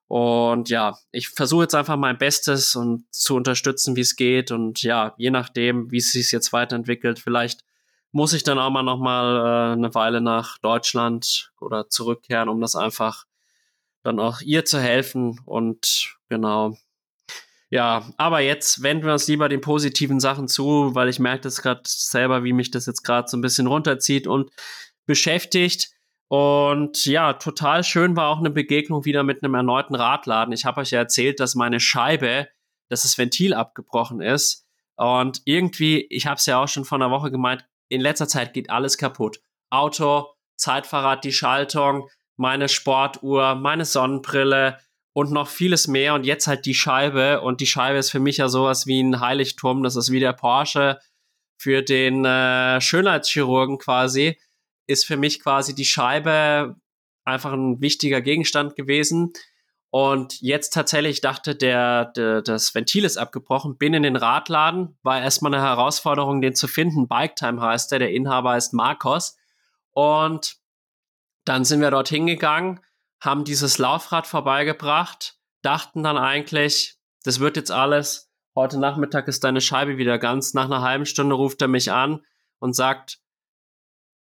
und 0.06 0.68
ja, 0.68 0.96
ich 1.12 1.28
versuche 1.30 1.62
jetzt 1.62 1.74
einfach 1.74 1.96
mein 1.96 2.18
Bestes 2.18 2.76
und 2.76 3.04
zu 3.12 3.34
unterstützen, 3.34 3.96
wie 3.96 4.02
es 4.02 4.16
geht. 4.16 4.50
Und 4.50 4.82
ja, 4.82 5.14
je 5.16 5.30
nachdem, 5.30 5.90
wie 5.90 5.98
es 5.98 6.12
sich 6.12 6.30
jetzt 6.30 6.52
weiterentwickelt, 6.52 7.18
vielleicht 7.18 7.64
muss 8.12 8.32
ich 8.32 8.44
dann 8.44 8.58
auch 8.58 8.70
mal 8.70 8.82
noch 8.82 8.98
mal 8.98 9.72
äh, 9.72 9.72
eine 9.72 9.94
Weile 9.94 10.20
nach 10.20 10.58
Deutschland 10.58 11.52
oder 11.60 11.88
zurückkehren, 11.88 12.48
um 12.48 12.60
das 12.60 12.76
einfach 12.76 13.24
dann 14.02 14.20
auch 14.20 14.40
ihr 14.40 14.64
zu 14.64 14.78
helfen. 14.78 15.40
Und 15.46 16.16
genau. 16.28 16.76
Ja, 17.74 18.08
aber 18.18 18.38
jetzt 18.38 18.84
wenden 18.84 19.04
wir 19.04 19.14
uns 19.14 19.26
lieber 19.26 19.48
den 19.48 19.60
positiven 19.60 20.20
Sachen 20.20 20.46
zu, 20.46 20.94
weil 20.94 21.08
ich 21.08 21.18
merke 21.18 21.40
das 21.40 21.60
gerade 21.60 21.80
selber, 21.84 22.44
wie 22.44 22.52
mich 22.52 22.70
das 22.70 22.86
jetzt 22.86 23.02
gerade 23.02 23.26
so 23.26 23.36
ein 23.36 23.40
bisschen 23.40 23.66
runterzieht 23.66 24.28
und 24.28 24.52
beschäftigt. 25.06 25.90
Und 26.28 27.04
ja, 27.04 27.32
total 27.32 27.82
schön 27.82 28.14
war 28.14 28.28
auch 28.28 28.38
eine 28.38 28.50
Begegnung 28.50 29.04
wieder 29.04 29.24
mit 29.24 29.42
einem 29.42 29.54
erneuten 29.54 29.96
Radladen. 29.96 30.54
Ich 30.54 30.64
habe 30.64 30.82
euch 30.82 30.92
ja 30.92 31.00
erzählt, 31.00 31.40
dass 31.40 31.56
meine 31.56 31.80
Scheibe, 31.80 32.46
dass 32.90 33.02
das 33.02 33.18
Ventil 33.18 33.54
abgebrochen 33.54 34.20
ist. 34.20 34.68
Und 34.94 35.42
irgendwie, 35.44 36.06
ich 36.10 36.28
habe 36.28 36.36
es 36.36 36.46
ja 36.46 36.62
auch 36.62 36.68
schon 36.68 36.84
vor 36.84 36.98
einer 36.98 37.10
Woche 37.10 37.32
gemeint, 37.32 37.66
in 37.88 38.00
letzter 38.00 38.28
Zeit 38.28 38.54
geht 38.54 38.70
alles 38.70 38.98
kaputt. 38.98 39.40
Auto, 39.70 40.28
Zeitfahrrad, 40.56 41.24
die 41.24 41.32
Schaltung, 41.32 42.08
meine 42.36 42.68
Sportuhr, 42.68 43.56
meine 43.56 43.84
Sonnenbrille 43.84 44.78
und 45.14 45.32
noch 45.32 45.48
vieles 45.48 45.88
mehr. 45.88 46.12
Und 46.12 46.26
jetzt 46.26 46.46
halt 46.46 46.66
die 46.66 46.74
Scheibe. 46.74 47.40
Und 47.40 47.62
die 47.62 47.66
Scheibe 47.66 47.96
ist 47.96 48.10
für 48.10 48.20
mich 48.20 48.36
ja 48.36 48.48
sowas 48.48 48.86
wie 48.86 49.02
ein 49.02 49.20
Heiligtum. 49.20 49.82
Das 49.82 49.96
ist 49.96 50.12
wie 50.12 50.20
der 50.20 50.34
Porsche 50.34 50.98
für 51.56 51.80
den 51.80 52.26
äh, 52.26 52.80
Schönheitschirurgen 52.82 53.78
quasi 53.78 54.36
ist 54.86 55.06
für 55.06 55.16
mich 55.16 55.40
quasi 55.40 55.74
die 55.74 55.84
Scheibe 55.84 56.76
einfach 57.24 57.52
ein 57.52 57.80
wichtiger 57.80 58.20
Gegenstand 58.20 58.76
gewesen. 58.76 59.32
Und 59.90 60.40
jetzt 60.40 60.74
tatsächlich 60.74 61.20
dachte, 61.20 61.54
der, 61.54 62.06
der, 62.06 62.42
das 62.42 62.74
Ventil 62.74 63.04
ist 63.04 63.16
abgebrochen, 63.16 63.78
bin 63.78 63.94
in 63.94 64.02
den 64.02 64.16
Radladen, 64.16 64.98
war 65.02 65.22
erstmal 65.22 65.54
eine 65.54 65.62
Herausforderung, 65.62 66.40
den 66.40 66.56
zu 66.56 66.66
finden. 66.66 67.06
Biketime 67.06 67.60
heißt 67.60 67.92
der, 67.92 68.00
der 68.00 68.10
Inhaber 68.10 68.56
ist 68.56 68.74
Marcos. 68.74 69.36
Und 69.92 70.56
dann 71.44 71.64
sind 71.64 71.80
wir 71.80 71.92
dorthin 71.92 72.26
gegangen, 72.26 72.80
haben 73.24 73.44
dieses 73.44 73.78
Laufrad 73.78 74.26
vorbeigebracht, 74.26 75.36
dachten 75.62 76.02
dann 76.02 76.18
eigentlich, 76.18 76.96
das 77.24 77.40
wird 77.40 77.56
jetzt 77.56 77.70
alles. 77.70 78.30
Heute 78.54 78.78
Nachmittag 78.78 79.28
ist 79.28 79.44
deine 79.44 79.60
Scheibe 79.60 79.96
wieder 79.96 80.18
ganz. 80.18 80.54
Nach 80.54 80.66
einer 80.66 80.82
halben 80.82 81.06
Stunde 81.06 81.34
ruft 81.34 81.60
er 81.62 81.68
mich 81.68 81.90
an 81.90 82.24
und 82.58 82.74
sagt, 82.74 83.18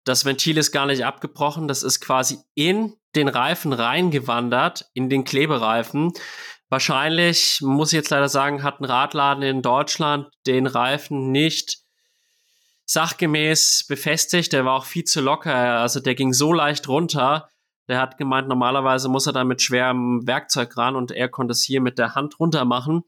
das 0.04 0.26
Ventil 0.26 0.58
ist 0.58 0.72
gar 0.72 0.86
nicht 0.86 1.06
abgebrochen, 1.06 1.68
das 1.68 1.84
ist 1.84 2.00
quasi 2.00 2.40
in 2.56 2.94
den 3.16 3.28
Reifen 3.28 3.74
reingewandert, 3.74 4.90
in 4.94 5.10
den 5.10 5.26
Klebereifen. 5.26 6.14
Wahrscheinlich, 6.70 7.60
muss 7.62 7.92
ich 7.92 7.98
jetzt 7.98 8.10
leider 8.10 8.30
sagen, 8.30 8.64
hat 8.64 8.80
ein 8.80 8.86
Radladen 8.86 9.44
in 9.44 9.62
Deutschland 9.62 10.30
den 10.48 10.66
Reifen 10.66 11.32
nicht 11.32 11.80
sachgemäß 12.86 13.86
befestigt. 13.88 14.54
Der 14.54 14.66
war 14.66 14.76
auch 14.76 14.86
viel 14.86 15.04
zu 15.04 15.22
locker. 15.22 15.54
Also 15.54 16.00
der 16.00 16.16
ging 16.16 16.34
so 16.34 16.54
leicht 16.54 16.88
runter. 16.88 17.50
Der 17.92 18.00
hat 18.00 18.18
gemeint, 18.18 18.48
normalerweise 18.48 19.10
muss 19.10 19.28
er 19.28 19.34
da 19.34 19.44
mit 19.44 19.62
schwerem 19.62 20.26
Werkzeug 20.26 20.78
ran 20.78 20.96
und 20.96 21.12
er 21.12 21.28
konnte 21.28 21.52
es 21.52 21.62
hier 21.62 21.82
mit 21.82 21.98
der 21.98 22.16
Hand 22.16 22.40
runter 22.40 22.64
machen. 22.64 23.04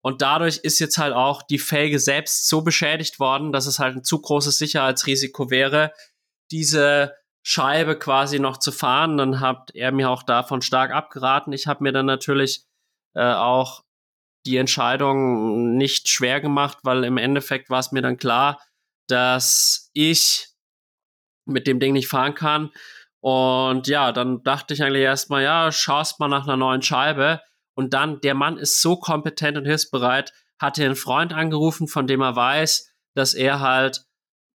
Und 0.00 0.22
dadurch 0.22 0.56
ist 0.56 0.78
jetzt 0.78 0.96
halt 0.96 1.12
auch 1.12 1.42
die 1.42 1.58
Felge 1.58 1.98
selbst 1.98 2.48
so 2.48 2.62
beschädigt 2.62 3.20
worden, 3.20 3.52
dass 3.52 3.66
es 3.66 3.78
halt 3.78 3.96
ein 3.96 4.02
zu 4.02 4.18
großes 4.22 4.56
Sicherheitsrisiko 4.56 5.50
wäre, 5.50 5.92
diese 6.50 7.12
Scheibe 7.42 7.98
quasi 7.98 8.38
noch 8.38 8.56
zu 8.56 8.72
fahren. 8.72 9.18
Dann 9.18 9.40
hat 9.40 9.72
er 9.74 9.92
mir 9.92 10.08
auch 10.08 10.22
davon 10.22 10.62
stark 10.62 10.90
abgeraten. 10.90 11.52
Ich 11.52 11.66
habe 11.66 11.84
mir 11.84 11.92
dann 11.92 12.06
natürlich 12.06 12.64
äh, 13.14 13.34
auch 13.34 13.84
die 14.46 14.56
Entscheidung 14.56 15.76
nicht 15.76 16.08
schwer 16.08 16.40
gemacht, 16.40 16.78
weil 16.82 17.04
im 17.04 17.18
Endeffekt 17.18 17.68
war 17.68 17.80
es 17.80 17.92
mir 17.92 18.00
dann 18.00 18.16
klar, 18.16 18.58
dass 19.06 19.90
ich 19.92 20.48
mit 21.44 21.66
dem 21.66 21.78
Ding 21.78 21.92
nicht 21.92 22.08
fahren 22.08 22.34
kann. 22.34 22.70
Und 23.24 23.86
ja, 23.86 24.12
dann 24.12 24.42
dachte 24.42 24.74
ich 24.74 24.82
eigentlich 24.82 25.02
erstmal, 25.02 25.42
ja, 25.42 25.72
schaust 25.72 26.20
mal 26.20 26.28
nach 26.28 26.44
einer 26.46 26.58
neuen 26.58 26.82
Scheibe. 26.82 27.40
Und 27.72 27.94
dann, 27.94 28.20
der 28.20 28.34
Mann 28.34 28.58
ist 28.58 28.82
so 28.82 28.98
kompetent 28.98 29.56
und 29.56 29.64
hilfsbereit, 29.64 30.34
hatte 30.58 30.84
einen 30.84 30.94
Freund 30.94 31.32
angerufen, 31.32 31.88
von 31.88 32.06
dem 32.06 32.20
er 32.20 32.36
weiß, 32.36 32.92
dass 33.14 33.32
er 33.32 33.60
halt 33.60 34.04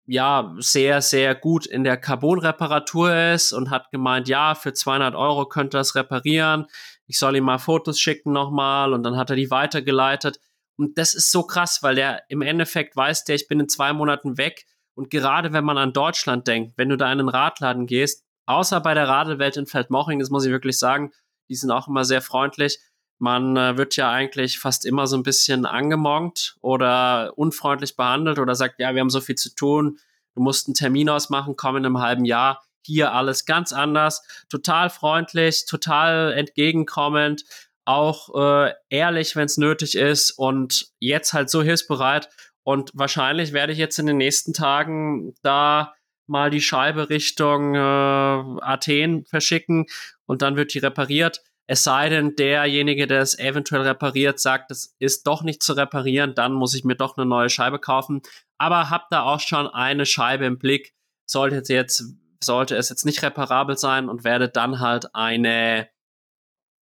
ja 0.05 0.53
sehr, 0.59 1.01
sehr 1.01 1.33
gut 1.33 1.65
in 1.65 1.83
der 1.83 1.97
Carbon-Reparatur 1.97 3.33
ist 3.33 3.53
und 3.53 3.71
hat 3.71 3.89
gemeint, 3.89 4.27
ja, 4.27 4.53
für 4.53 4.71
200 4.71 5.15
Euro 5.15 5.47
könnte 5.47 5.77
er 5.77 5.81
es 5.81 5.95
reparieren. 5.95 6.67
Ich 7.07 7.17
soll 7.17 7.37
ihm 7.37 7.45
mal 7.45 7.57
Fotos 7.57 7.99
schicken 7.99 8.33
nochmal 8.33 8.93
und 8.93 9.01
dann 9.01 9.17
hat 9.17 9.31
er 9.31 9.35
die 9.35 9.49
weitergeleitet. 9.49 10.39
Und 10.77 10.99
das 10.99 11.15
ist 11.15 11.31
so 11.31 11.41
krass, 11.41 11.79
weil 11.81 11.95
der 11.95 12.21
im 12.29 12.43
Endeffekt 12.43 12.95
weiß, 12.95 13.23
der 13.23 13.33
ich 13.33 13.47
bin 13.47 13.61
in 13.61 13.67
zwei 13.67 13.93
Monaten 13.93 14.37
weg. 14.37 14.67
Und 14.93 15.09
gerade 15.09 15.53
wenn 15.53 15.65
man 15.65 15.79
an 15.79 15.91
Deutschland 15.91 16.47
denkt, 16.47 16.77
wenn 16.77 16.89
du 16.89 16.97
da 16.97 17.11
in 17.11 17.19
einen 17.19 17.29
Radladen 17.29 17.87
gehst, 17.87 18.28
außer 18.49 18.81
bei 18.81 18.95
der 18.95 19.07
Radelwelt 19.07 19.57
in 19.57 19.67
Feldmoching, 19.67 20.19
das 20.19 20.31
muss 20.31 20.43
ich 20.43 20.51
wirklich 20.51 20.79
sagen, 20.79 21.11
die 21.49 21.55
sind 21.55 21.71
auch 21.71 21.87
immer 21.87 22.03
sehr 22.03 22.21
freundlich. 22.21 22.79
Man 23.19 23.55
äh, 23.57 23.77
wird 23.77 23.95
ja 23.95 24.09
eigentlich 24.09 24.59
fast 24.59 24.85
immer 24.85 25.05
so 25.05 25.17
ein 25.17 25.23
bisschen 25.23 25.65
angemongt 25.65 26.55
oder 26.61 27.33
unfreundlich 27.35 27.95
behandelt 27.95 28.39
oder 28.39 28.55
sagt, 28.55 28.79
ja, 28.79 28.93
wir 28.95 29.01
haben 29.01 29.09
so 29.09 29.21
viel 29.21 29.35
zu 29.35 29.53
tun, 29.53 29.99
du 30.35 30.41
musst 30.41 30.67
einen 30.67 30.73
Termin 30.73 31.09
ausmachen, 31.09 31.55
komm 31.55 31.77
in 31.77 31.85
einem 31.85 31.99
halben 31.99 32.25
Jahr. 32.25 32.63
Hier 32.85 33.13
alles 33.13 33.45
ganz 33.45 33.71
anders, 33.71 34.23
total 34.49 34.89
freundlich, 34.89 35.65
total 35.65 36.33
entgegenkommend, 36.33 37.43
auch 37.85 38.33
äh, 38.35 38.73
ehrlich, 38.89 39.35
wenn 39.35 39.45
es 39.45 39.57
nötig 39.57 39.95
ist 39.95 40.31
und 40.31 40.87
jetzt 40.99 41.33
halt 41.33 41.49
so 41.49 41.61
hilfsbereit. 41.61 42.29
Und 42.63 42.91
wahrscheinlich 42.93 43.51
werde 43.53 43.73
ich 43.73 43.79
jetzt 43.79 43.99
in 43.99 44.07
den 44.07 44.17
nächsten 44.17 44.53
Tagen 44.53 45.35
da 45.43 45.93
mal 46.29 46.49
die 46.49 46.61
Scheibe 46.61 47.09
Richtung 47.09 47.75
äh, 47.75 47.77
Athen 47.77 49.25
verschicken 49.25 49.87
und 50.25 50.41
dann 50.41 50.55
wird 50.55 50.73
die 50.73 50.79
repariert. 50.79 51.41
Es 51.67 51.83
sei 51.83 52.09
denn, 52.09 52.35
derjenige, 52.35 53.05
der 53.05 53.21
es 53.21 53.37
eventuell 53.37 53.81
repariert, 53.81 54.39
sagt, 54.39 54.71
es 54.71 54.95
ist 54.97 55.27
doch 55.27 55.43
nicht 55.43 55.61
zu 55.61 55.73
reparieren, 55.73 56.33
dann 56.33 56.53
muss 56.53 56.73
ich 56.73 56.83
mir 56.83 56.95
doch 56.95 57.15
eine 57.15 57.27
neue 57.27 57.49
Scheibe 57.49 57.77
kaufen. 57.77 58.21
Aber 58.57 58.89
hab 58.89 59.09
da 59.09 59.21
auch 59.21 59.39
schon 59.39 59.67
eine 59.67 60.07
Scheibe 60.07 60.45
im 60.45 60.57
Blick. 60.57 60.95
Sollte 61.27 61.57
es 61.57 61.67
jetzt, 61.67 62.03
sollte 62.43 62.75
es 62.75 62.89
jetzt 62.89 63.05
nicht 63.05 63.21
reparabel 63.21 63.77
sein 63.77 64.09
und 64.09 64.23
werde 64.23 64.49
dann 64.49 64.79
halt 64.79 65.13
eine, 65.13 65.89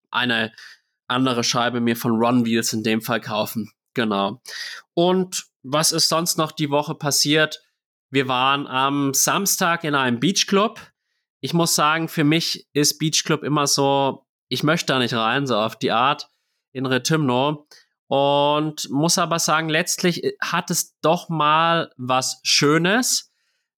eine 0.10 0.54
andere 1.08 1.44
Scheibe 1.44 1.82
mir 1.82 1.98
von 1.98 2.14
Ron 2.14 2.46
Wheels 2.46 2.72
in 2.72 2.84
dem 2.84 3.02
Fall 3.02 3.20
kaufen. 3.20 3.72
Genau. 3.94 4.42
Und 4.94 5.48
was 5.64 5.92
ist 5.92 6.08
sonst 6.08 6.38
noch 6.38 6.54
die 6.54 6.70
Woche 6.70 6.96
passiert? 6.96 7.67
Wir 8.10 8.28
waren 8.28 8.68
am 8.68 9.14
Samstag 9.14 9.84
in 9.84 9.96
einem 9.96 10.20
Beachclub. 10.20 10.80
Ich 11.40 11.54
muss 11.54 11.76
sagen, 11.76 12.08
für 12.08 12.24
mich 12.24 12.68
ist 12.74 13.00
Beachclub 13.00 13.44
immer 13.44 13.68
so 13.68 14.28
ich 14.50 14.64
möchte 14.64 14.88
da 14.88 15.00
nicht 15.00 15.14
rein, 15.14 15.48
so 15.48 15.56
auf 15.56 15.78
die 15.78 15.92
Art 15.92 16.30
in 16.74 16.86
Retimno. 16.86 17.68
Und 18.10 18.90
muss 18.90 19.18
aber 19.18 19.38
sagen, 19.40 19.68
letztlich 19.68 20.24
äh, 20.24 20.34
hat 20.42 20.72
es 20.72 20.98
doch 21.02 21.28
mal 21.28 21.92
was 21.98 22.40
Schönes. 22.44 23.34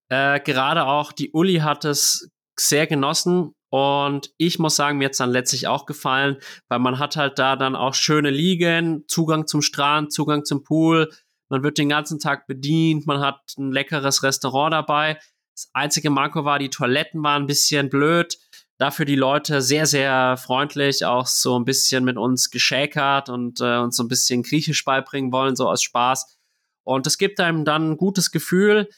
Äh, 0.09 0.39
gerade 0.41 0.85
auch 0.85 1.11
die 1.11 1.31
Uli 1.31 1.57
hat 1.57 1.83
es 1.83 2.29
sehr 2.55 2.85
genossen. 2.85 3.55
Und 3.71 4.31
ich 4.37 4.59
muss 4.59 4.75
sagen, 4.75 4.97
mir 4.99 5.05
hat 5.05 5.11
es 5.13 5.17
dann 5.17 5.31
letztlich 5.31 5.67
auch 5.67 5.85
gefallen, 5.85 6.37
weil 6.67 6.79
man 6.79 6.99
hat 6.99 7.15
halt 7.15 7.39
da 7.39 7.55
dann 7.55 7.75
auch 7.75 7.93
schöne 7.95 8.29
Liegen, 8.29 9.03
Zugang 9.07 9.47
zum 9.47 9.61
Strand, 9.61 10.11
Zugang 10.13 10.45
zum 10.45 10.63
Pool. 10.63 11.11
Man 11.49 11.63
wird 11.63 11.77
den 11.77 11.89
ganzen 11.89 12.19
Tag 12.19 12.47
bedient, 12.47 13.07
man 13.07 13.19
hat 13.19 13.53
ein 13.57 13.71
leckeres 13.71 14.23
Restaurant 14.23 14.73
dabei. 14.73 15.19
Das 15.55 15.69
einzige 15.73 16.09
Manko 16.09 16.45
war, 16.45 16.59
die 16.59 16.69
Toiletten 16.69 17.21
waren 17.23 17.43
ein 17.43 17.47
bisschen 17.47 17.89
blöd 17.89 18.37
dafür 18.79 19.05
die 19.05 19.15
Leute 19.15 19.61
sehr, 19.61 19.85
sehr 19.85 20.37
freundlich, 20.37 21.05
auch 21.05 21.27
so 21.27 21.59
ein 21.59 21.65
bisschen 21.65 22.05
mit 22.05 22.17
uns 22.17 22.49
geschäkert 22.49 23.29
und 23.29 23.59
äh, 23.59 23.77
uns 23.77 23.97
so 23.97 24.03
ein 24.03 24.07
bisschen 24.07 24.41
Griechisch 24.41 24.85
beibringen 24.85 25.31
wollen, 25.31 25.55
so 25.55 25.69
aus 25.69 25.83
Spaß. 25.83 26.37
Und 26.85 27.05
es 27.05 27.17
gibt 27.17 27.39
einem 27.41 27.65
dann 27.65 27.91
ein 27.91 27.97
gutes 27.97 28.31
Gefühl. 28.31 28.89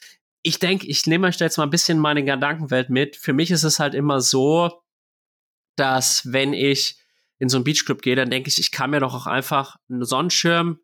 Ich 0.44 0.60
denke, 0.60 0.86
ich 0.88 1.08
nehme 1.08 1.28
euch 1.28 1.40
jetzt 1.40 1.58
mal 1.58 1.64
ein 1.64 1.72
bisschen 1.72 1.98
meine 1.98 2.24
Gedankenwelt 2.24 2.90
mit. 2.92 3.16
Für 3.16 3.34
mich 3.34 3.50
ist 3.50 3.64
es 3.64 3.80
halt 3.80 3.96
immer 3.96 4.22
so, 4.22 4.82
dass 5.76 6.32
wenn 6.32 6.54
ich 6.54 6.98
in 7.40 7.50
so 7.50 7.58
einen 7.58 7.64
Beachclub 7.64 8.04
gehe, 8.04 8.16
dann 8.16 8.30
denke 8.30 8.50
ich, 8.50 8.60
ich 8.60 8.72
kann 8.72 8.92
mir 8.92 9.00
doch 9.00 9.16
auch 9.16 9.28
einfach 9.28 9.78
einen 9.90 10.06
Sonnenschirm 10.06 10.80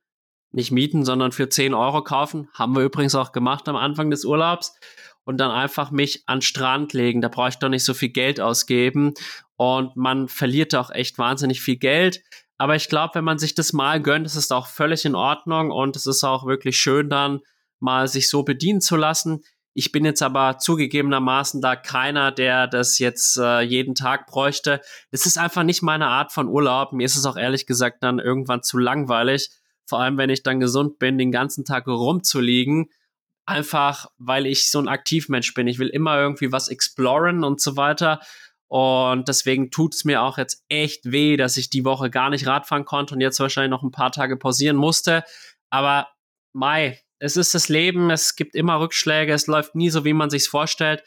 nicht 0.52 0.72
mieten, 0.72 1.06
sondern 1.06 1.32
für 1.32 1.50
10 1.50 1.74
Euro 1.74 2.04
kaufen. 2.04 2.50
Haben 2.54 2.76
wir 2.76 2.84
übrigens 2.84 3.16
auch 3.16 3.32
gemacht 3.32 3.68
am 3.68 3.76
Anfang 3.76 4.10
des 4.10 4.26
Urlaubs 4.26 4.74
und 5.24 5.38
dann 5.38 5.52
einfach 5.52 5.92
mich 5.92 6.24
an 6.26 6.42
Strand 6.42 6.94
legen. 6.94 7.22
Da 7.22 7.28
brauche 7.28 7.50
ich 7.50 7.58
doch 7.58 7.70
nicht 7.70 7.84
so 7.84 7.94
viel 7.94 8.10
Geld 8.10 8.40
ausgeben. 8.40 9.14
Und 9.58 9.96
man 9.98 10.28
verliert 10.28 10.74
auch 10.76 10.90
echt 10.90 11.18
wahnsinnig 11.18 11.62
viel 11.62 11.78
Geld. 11.78 12.22
Aber 12.58 12.76
ich 12.76 12.90
glaube, 12.90 13.16
wenn 13.16 13.24
man 13.24 13.38
sich 13.38 13.54
das 13.54 13.74
mal 13.74 14.02
gönnt, 14.02 14.26
ist 14.26 14.36
es 14.36 14.52
auch 14.52 14.68
völlig 14.68 15.06
in 15.06 15.16
Ordnung 15.16 15.72
und 15.72 15.96
es 15.96 16.06
ist 16.06 16.24
auch 16.24 16.46
wirklich 16.46 16.78
schön 16.78 17.10
dann 17.10 17.42
mal 17.80 18.08
sich 18.08 18.30
so 18.30 18.44
bedienen 18.44 18.82
zu 18.82 18.96
lassen. 18.96 19.44
Ich 19.74 19.92
bin 19.92 20.06
jetzt 20.06 20.24
aber 20.24 20.58
zugegebenermaßen 20.58 21.62
da 21.62 21.76
keiner, 21.76 22.32
der 22.32 22.66
das 22.66 22.98
jetzt 22.98 23.38
äh, 23.38 23.62
jeden 23.62 23.94
Tag 23.94 24.26
bräuchte. 24.26 24.82
Es 25.12 25.28
ist 25.28 25.38
einfach 25.38 25.62
nicht 25.62 25.84
meine 25.84 26.08
Art 26.08 26.32
von 26.32 26.48
Urlaub. 26.48 26.94
Mir 26.94 27.06
ist 27.06 27.16
es 27.16 27.28
auch 27.28 27.38
ehrlich 27.38 27.68
gesagt 27.68 28.02
dann 28.02 28.18
irgendwann 28.18 28.64
zu 28.64 28.80
langweilig. 28.80 29.52
Vor 29.88 30.00
allem, 30.00 30.18
wenn 30.18 30.30
ich 30.30 30.44
dann 30.44 30.60
gesund 30.60 31.00
bin, 31.00 31.18
den 31.18 31.32
ganzen 31.32 31.66
Tag 31.66 31.88
rumzuliegen 31.88 32.90
einfach, 33.48 34.08
weil 34.18 34.46
ich 34.46 34.70
so 34.70 34.80
ein 34.80 34.88
Aktivmensch 34.88 35.54
bin. 35.54 35.68
Ich 35.68 35.80
will 35.80 35.88
immer 35.88 36.20
irgendwie 36.20 36.52
was 36.52 36.68
exploren 36.68 37.44
und 37.44 37.62
so 37.62 37.78
weiter. 37.78 38.20
Und 38.68 39.30
deswegen 39.30 39.72
tut 39.72 39.96
es 39.96 40.04
mir 40.04 40.22
auch 40.22 40.38
jetzt 40.38 40.66
echt 40.68 41.10
weh, 41.12 41.38
dass 41.38 41.56
ich 41.56 41.70
die 41.70 41.86
Woche 41.86 42.10
gar 42.10 42.30
nicht 42.30 42.46
Radfahren 42.46 42.84
konnte 42.84 43.16
und 43.16 43.22
jetzt 43.22 43.40
wahrscheinlich 43.40 43.72
noch 43.72 43.84
ein 43.84 43.92
paar 43.92 44.12
Tage 44.12 44.36
pausieren 44.36 44.76
musste. 44.76 45.24
Aber 45.70 46.10
Mai, 46.54 47.00
es 47.20 47.38
ist 47.38 47.54
das 47.54 47.70
Leben, 47.70 48.10
es 48.10 48.36
gibt 48.36 48.56
immer 48.56 48.80
Rückschläge, 48.82 49.32
es 49.32 49.48
läuft 49.48 49.76
nie 49.76 49.90
so, 49.90 50.04
wie 50.04 50.14
man 50.14 50.30
sich's 50.30 50.48
vorstellt. 50.48 51.04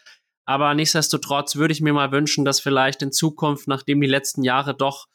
Aber 0.47 0.75
nichtsdestotrotz 0.75 1.57
würde 1.57 1.73
ich 1.73 1.83
mir 1.83 1.93
mal 1.93 2.11
wünschen, 2.13 2.47
dass 2.47 2.61
vielleicht 2.61 3.03
in 3.03 3.13
Zukunft, 3.13 3.69
nachdem 3.69 4.01
die 4.01 4.07
letzten 4.07 4.43
Jahre 4.43 4.75
doch 4.75 5.07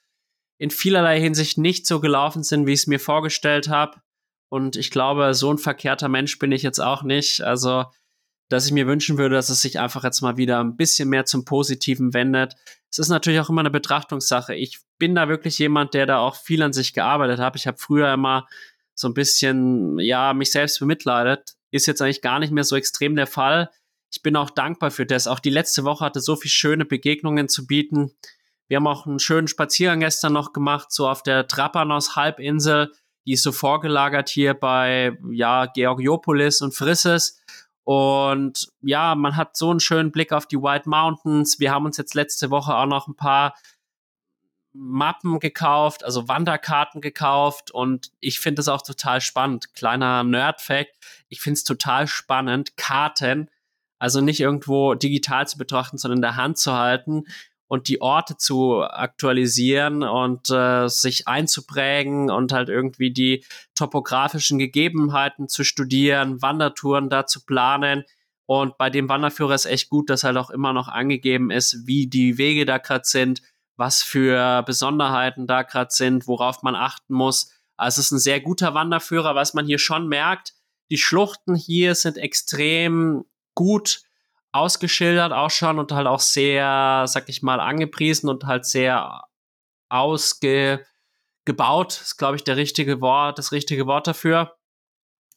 in 0.57 0.69
vielerlei 0.69 1.19
Hinsicht 1.19 1.57
nicht 1.57 1.85
so 1.87 1.99
gelaufen 1.99 2.43
sind, 2.43 2.65
wie 2.65 2.73
ich 2.73 2.81
es 2.81 2.87
mir 2.87 2.99
vorgestellt 2.99 3.69
habe, 3.69 4.01
und 4.49 4.75
ich 4.75 4.91
glaube, 4.91 5.33
so 5.33 5.51
ein 5.51 5.57
verkehrter 5.57 6.07
Mensch 6.07 6.39
bin 6.39 6.51
ich 6.51 6.63
jetzt 6.63 6.79
auch 6.79 7.03
nicht. 7.03 7.41
Also, 7.41 7.85
dass 8.49 8.65
ich 8.65 8.71
mir 8.71 8.87
wünschen 8.87 9.17
würde, 9.17 9.35
dass 9.35 9.49
es 9.49 9.61
sich 9.61 9.79
einfach 9.79 10.03
jetzt 10.03 10.21
mal 10.21 10.37
wieder 10.37 10.63
ein 10.63 10.77
bisschen 10.77 11.09
mehr 11.09 11.25
zum 11.25 11.45
Positiven 11.45 12.13
wendet. 12.13 12.55
Es 12.91 12.99
ist 12.99 13.09
natürlich 13.09 13.39
auch 13.39 13.49
immer 13.49 13.61
eine 13.61 13.71
Betrachtungssache. 13.71 14.55
Ich 14.55 14.79
bin 14.97 15.15
da 15.15 15.27
wirklich 15.27 15.59
jemand, 15.59 15.93
der 15.93 16.05
da 16.05 16.19
auch 16.19 16.35
viel 16.35 16.61
an 16.61 16.73
sich 16.73 16.93
gearbeitet 16.93 17.39
hat. 17.39 17.55
Ich 17.55 17.67
habe 17.67 17.77
früher 17.77 18.13
immer 18.13 18.47
so 18.93 19.09
ein 19.09 19.13
bisschen, 19.13 19.99
ja, 19.99 20.33
mich 20.33 20.51
selbst 20.51 20.79
bemitleidet. 20.79 21.55
Ist 21.71 21.87
jetzt 21.87 22.01
eigentlich 22.01 22.21
gar 22.21 22.39
nicht 22.39 22.53
mehr 22.53 22.63
so 22.63 22.75
extrem 22.75 23.15
der 23.15 23.27
Fall. 23.27 23.71
Ich 24.09 24.21
bin 24.21 24.37
auch 24.37 24.51
dankbar 24.51 24.91
für 24.91 25.05
das. 25.05 25.27
Auch 25.27 25.39
die 25.39 25.49
letzte 25.49 25.83
Woche 25.83 26.05
hatte 26.05 26.21
so 26.21 26.37
viele 26.37 26.51
schöne 26.51 26.85
Begegnungen 26.85 27.49
zu 27.49 27.67
bieten. 27.67 28.11
Wir 28.67 28.77
haben 28.77 28.87
auch 28.87 29.05
einen 29.05 29.19
schönen 29.19 29.47
Spaziergang 29.47 29.99
gestern 29.99 30.33
noch 30.33 30.53
gemacht, 30.53 30.91
so 30.91 31.07
auf 31.07 31.23
der 31.23 31.47
Trapanos-Halbinsel 31.47 32.91
die 33.25 33.33
ist 33.33 33.43
so 33.43 33.51
vorgelagert 33.51 34.29
hier 34.29 34.53
bei 34.53 35.17
ja, 35.31 35.65
Georgiopolis 35.65 36.61
und 36.61 36.75
Frisses. 36.75 37.41
Und 37.83 38.67
ja, 38.81 39.15
man 39.15 39.35
hat 39.35 39.57
so 39.57 39.69
einen 39.71 39.79
schönen 39.79 40.11
Blick 40.11 40.31
auf 40.31 40.47
die 40.47 40.57
White 40.57 40.89
Mountains. 40.89 41.59
Wir 41.59 41.71
haben 41.71 41.85
uns 41.85 41.97
jetzt 41.97 42.15
letzte 42.15 42.49
Woche 42.49 42.75
auch 42.75 42.85
noch 42.85 43.07
ein 43.07 43.15
paar 43.15 43.55
Mappen 44.73 45.39
gekauft, 45.39 46.03
also 46.03 46.27
Wanderkarten 46.27 46.99
gekauft 46.99 47.71
und 47.71 48.11
ich 48.19 48.41
finde 48.41 48.59
es 48.59 48.67
auch 48.67 48.81
total 48.81 49.21
spannend. 49.21 49.73
Kleiner 49.73 50.23
Nerd-Fact, 50.23 50.91
ich 51.29 51.39
finde 51.39 51.53
es 51.53 51.63
total 51.63 52.07
spannend, 52.07 52.75
Karten, 52.75 53.49
also 53.99 54.19
nicht 54.19 54.41
irgendwo 54.41 54.93
digital 54.93 55.47
zu 55.47 55.57
betrachten, 55.57 55.97
sondern 55.97 56.17
in 56.17 56.23
der 56.23 56.35
Hand 56.35 56.57
zu 56.57 56.73
halten 56.73 57.23
und 57.67 57.87
die 57.87 58.01
Orte 58.01 58.37
zu 58.37 58.83
aktualisieren 58.83 60.03
und 60.03 60.49
äh, 60.49 60.87
sich 60.87 61.27
einzuprägen 61.27 62.29
und 62.29 62.51
halt 62.51 62.69
irgendwie 62.69 63.11
die 63.11 63.43
topografischen 63.73 64.59
Gegebenheiten 64.59 65.47
zu 65.49 65.63
studieren, 65.63 66.41
Wandertouren 66.41 67.09
da 67.09 67.25
zu 67.25 67.43
planen. 67.45 68.03
Und 68.45 68.77
bei 68.77 68.89
dem 68.89 69.09
Wanderführer 69.09 69.55
ist 69.55 69.65
echt 69.65 69.89
gut, 69.89 70.09
dass 70.09 70.23
halt 70.23 70.37
auch 70.37 70.51
immer 70.51 70.73
noch 70.73 70.87
angegeben 70.87 71.49
ist, 71.49 71.87
wie 71.87 72.07
die 72.07 72.37
Wege 72.37 72.65
da 72.65 72.77
gerade 72.77 73.05
sind, 73.05 73.41
was 73.77 74.03
für 74.03 74.63
Besonderheiten 74.63 75.47
da 75.47 75.63
gerade 75.63 75.91
sind, 75.91 76.27
worauf 76.27 76.61
man 76.61 76.75
achten 76.75 77.13
muss. 77.13 77.51
Also 77.77 77.99
es 77.99 78.07
ist 78.07 78.11
ein 78.11 78.19
sehr 78.19 78.39
guter 78.39 78.73
Wanderführer, 78.73 79.35
was 79.35 79.53
man 79.53 79.65
hier 79.65 79.79
schon 79.79 80.07
merkt. 80.07 80.53
Die 80.91 80.97
Schluchten 80.97 81.55
hier 81.55 81.95
sind 81.95 82.17
extrem 82.17 83.25
gut 83.55 84.01
ausgeschildert 84.55 85.33
auch 85.33 85.51
schon 85.51 85.79
und 85.79 85.91
halt 85.91 86.07
auch 86.07 86.21
sehr, 86.21 87.03
sag 87.07 87.27
ich 87.27 87.43
mal, 87.43 87.59
angepriesen 87.59 88.29
und 88.29 88.45
halt 88.45 88.65
sehr 88.65 89.23
ausgebaut, 89.89 90.81
ist, 92.01 92.17
glaube 92.17 92.37
ich, 92.37 92.45
der 92.45 92.55
richtige 92.55 93.01
Wort, 93.01 93.37
das 93.37 93.51
richtige 93.51 93.85
Wort 93.85 94.07
dafür. 94.07 94.55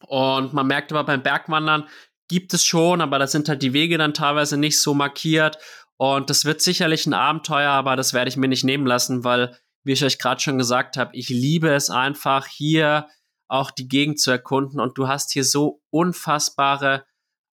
Und 0.07 0.53
man 0.53 0.67
merkt 0.67 0.93
aber 0.93 1.03
beim 1.03 1.21
Bergwandern 1.21 1.89
gibt 2.29 2.53
es 2.53 2.63
schon, 2.63 3.01
aber 3.01 3.19
da 3.19 3.27
sind 3.27 3.49
halt 3.49 3.61
die 3.61 3.73
Wege 3.73 3.97
dann 3.97 4.13
teilweise 4.13 4.55
nicht 4.55 4.79
so 4.81 4.93
markiert. 4.93 5.57
Und 5.97 6.29
das 6.29 6.45
wird 6.45 6.61
sicherlich 6.61 7.05
ein 7.05 7.13
Abenteuer, 7.13 7.71
aber 7.71 7.97
das 7.97 8.13
werde 8.13 8.29
ich 8.29 8.37
mir 8.37 8.47
nicht 8.47 8.63
nehmen 8.63 8.87
lassen, 8.87 9.25
weil, 9.25 9.57
wie 9.83 9.91
ich 9.91 10.05
euch 10.05 10.17
gerade 10.17 10.39
schon 10.39 10.57
gesagt 10.57 10.95
habe, 10.95 11.13
ich 11.13 11.27
liebe 11.27 11.69
es 11.69 11.89
einfach, 11.89 12.47
hier 12.47 13.07
auch 13.49 13.71
die 13.71 13.89
Gegend 13.89 14.21
zu 14.21 14.31
erkunden. 14.31 14.79
Und 14.79 14.97
du 14.97 15.09
hast 15.09 15.33
hier 15.33 15.43
so 15.43 15.81
unfassbare 15.89 17.03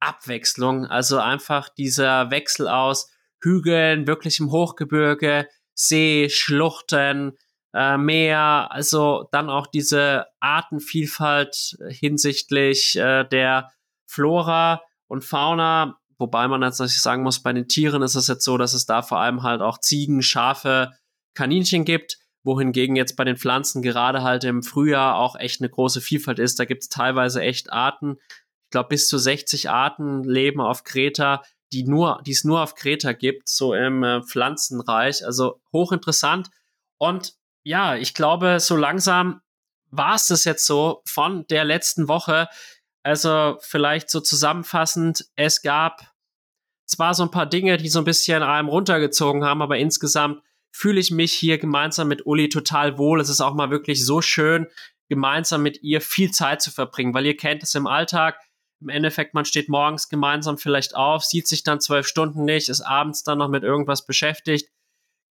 Abwechslung. 0.06 0.86
Also 0.86 1.18
einfach 1.20 1.70
dieser 1.70 2.32
Wechsel 2.32 2.68
aus 2.68 3.12
Hügeln, 3.42 4.08
wirklichem 4.08 4.52
Hochgebirge, 4.52 5.48
See, 5.74 6.30
Schluchten, 6.30 7.38
äh, 7.74 7.98
Meer, 7.98 8.70
also 8.72 9.28
dann 9.32 9.50
auch 9.50 9.68
diese 9.68 10.28
Artenvielfalt 10.40 11.78
hinsichtlich 11.90 12.96
äh, 12.96 13.26
der 13.26 13.72
Flora 14.08 14.82
und 15.08 15.26
Fauna. 15.26 15.98
Wobei 16.18 16.48
man 16.48 16.62
jetzt 16.62 16.80
natürlich 16.80 17.02
sagen 17.02 17.24
muss, 17.24 17.44
bei 17.44 17.52
den 17.52 17.68
Tieren 17.68 18.02
ist 18.02 18.16
es 18.16 18.28
jetzt 18.28 18.46
so, 18.46 18.58
dass 18.58 18.74
es 18.74 18.86
da 18.86 19.02
vor 19.02 19.20
allem 19.20 19.44
halt 19.44 19.62
auch 19.62 19.80
Ziegen, 19.80 20.22
Schafe, 20.22 20.92
Kaninchen 21.34 21.84
gibt. 21.84 22.18
wohingegen 22.44 22.96
jetzt 22.96 23.18
bei 23.18 23.24
den 23.24 23.38
Pflanzen 23.38 23.82
gerade 23.82 24.22
halt 24.22 24.44
im 24.44 24.62
Frühjahr 24.62 25.18
auch 25.18 25.36
echt 25.36 25.62
eine 25.62 25.70
große 25.70 26.00
Vielfalt 26.00 26.40
ist. 26.40 26.60
Da 26.60 26.66
gibt 26.66 26.84
es 26.84 26.90
teilweise 26.90 27.42
echt 27.42 27.74
Arten, 27.74 28.18
glaube 28.76 28.90
bis 28.90 29.08
zu 29.08 29.18
60 29.18 29.70
Arten 29.70 30.26
leben 30.26 30.60
auf 30.60 30.84
Kreta, 30.84 31.44
die 31.72 31.86
nur, 31.86 32.22
es 32.28 32.44
nur 32.44 32.62
auf 32.62 32.76
Kreta 32.76 33.14
gibt, 33.14 33.48
so 33.48 33.74
im 33.74 34.04
äh, 34.04 34.22
Pflanzenreich. 34.22 35.26
Also 35.26 35.62
hochinteressant. 35.72 36.50
Und 36.98 37.36
ja, 37.64 37.96
ich 37.96 38.14
glaube, 38.14 38.60
so 38.60 38.76
langsam 38.76 39.40
war 39.92 40.16
es 40.16 40.28
das 40.28 40.44
jetzt 40.44 40.66
so 40.66 41.02
von 41.08 41.48
der 41.48 41.64
letzten 41.64 42.10
Woche. 42.10 42.50
Also 43.02 43.56
vielleicht 43.62 44.10
so 44.10 44.20
zusammenfassend, 44.20 45.26
es 45.38 45.62
gab 45.62 46.12
zwar 46.86 47.14
so 47.14 47.24
ein 47.24 47.32
paar 47.32 47.46
Dinge, 47.46 47.78
die 47.78 47.88
so 47.88 48.00
ein 48.00 48.06
bisschen 48.06 48.44
einem 48.44 48.68
runtergezogen 48.68 49.46
haben, 49.46 49.62
aber 49.62 49.78
insgesamt 49.78 50.42
fühle 50.74 51.00
ich 51.00 51.12
mich 51.12 51.32
hier 51.32 51.60
gemeinsam 51.60 52.10
mit 52.10 52.26
Uli 52.26 52.50
total 52.50 52.98
wohl. 52.98 53.22
Es 53.22 53.30
ist 53.30 53.40
auch 53.40 53.54
mal 53.54 53.70
wirklich 53.70 54.06
so 54.06 54.22
schön, 54.22 54.68
gemeinsam 55.08 55.64
mit 55.64 55.82
ihr 55.82 56.02
viel 56.02 56.32
Zeit 56.32 56.62
zu 56.62 56.72
verbringen, 56.72 57.14
weil 57.14 57.26
ihr 57.26 57.38
kennt 57.38 57.64
es 57.64 57.74
im 57.74 57.88
Alltag. 57.88 58.38
Im 58.82 58.90
Endeffekt, 58.90 59.34
man 59.34 59.46
steht 59.46 59.70
morgens 59.70 60.10
gemeinsam 60.10 60.58
vielleicht 60.58 60.96
auf, 60.96 61.24
sieht 61.24 61.48
sich 61.48 61.64
dann 61.64 61.80
zwölf 61.80 62.08
Stunden 62.08 62.44
nicht, 62.44 62.70
ist 62.70 62.82
abends 62.82 63.24
dann 63.24 63.38
noch 63.38 63.48
mit 63.48 63.64
irgendwas 63.64 64.06
beschäftigt, 64.06 64.70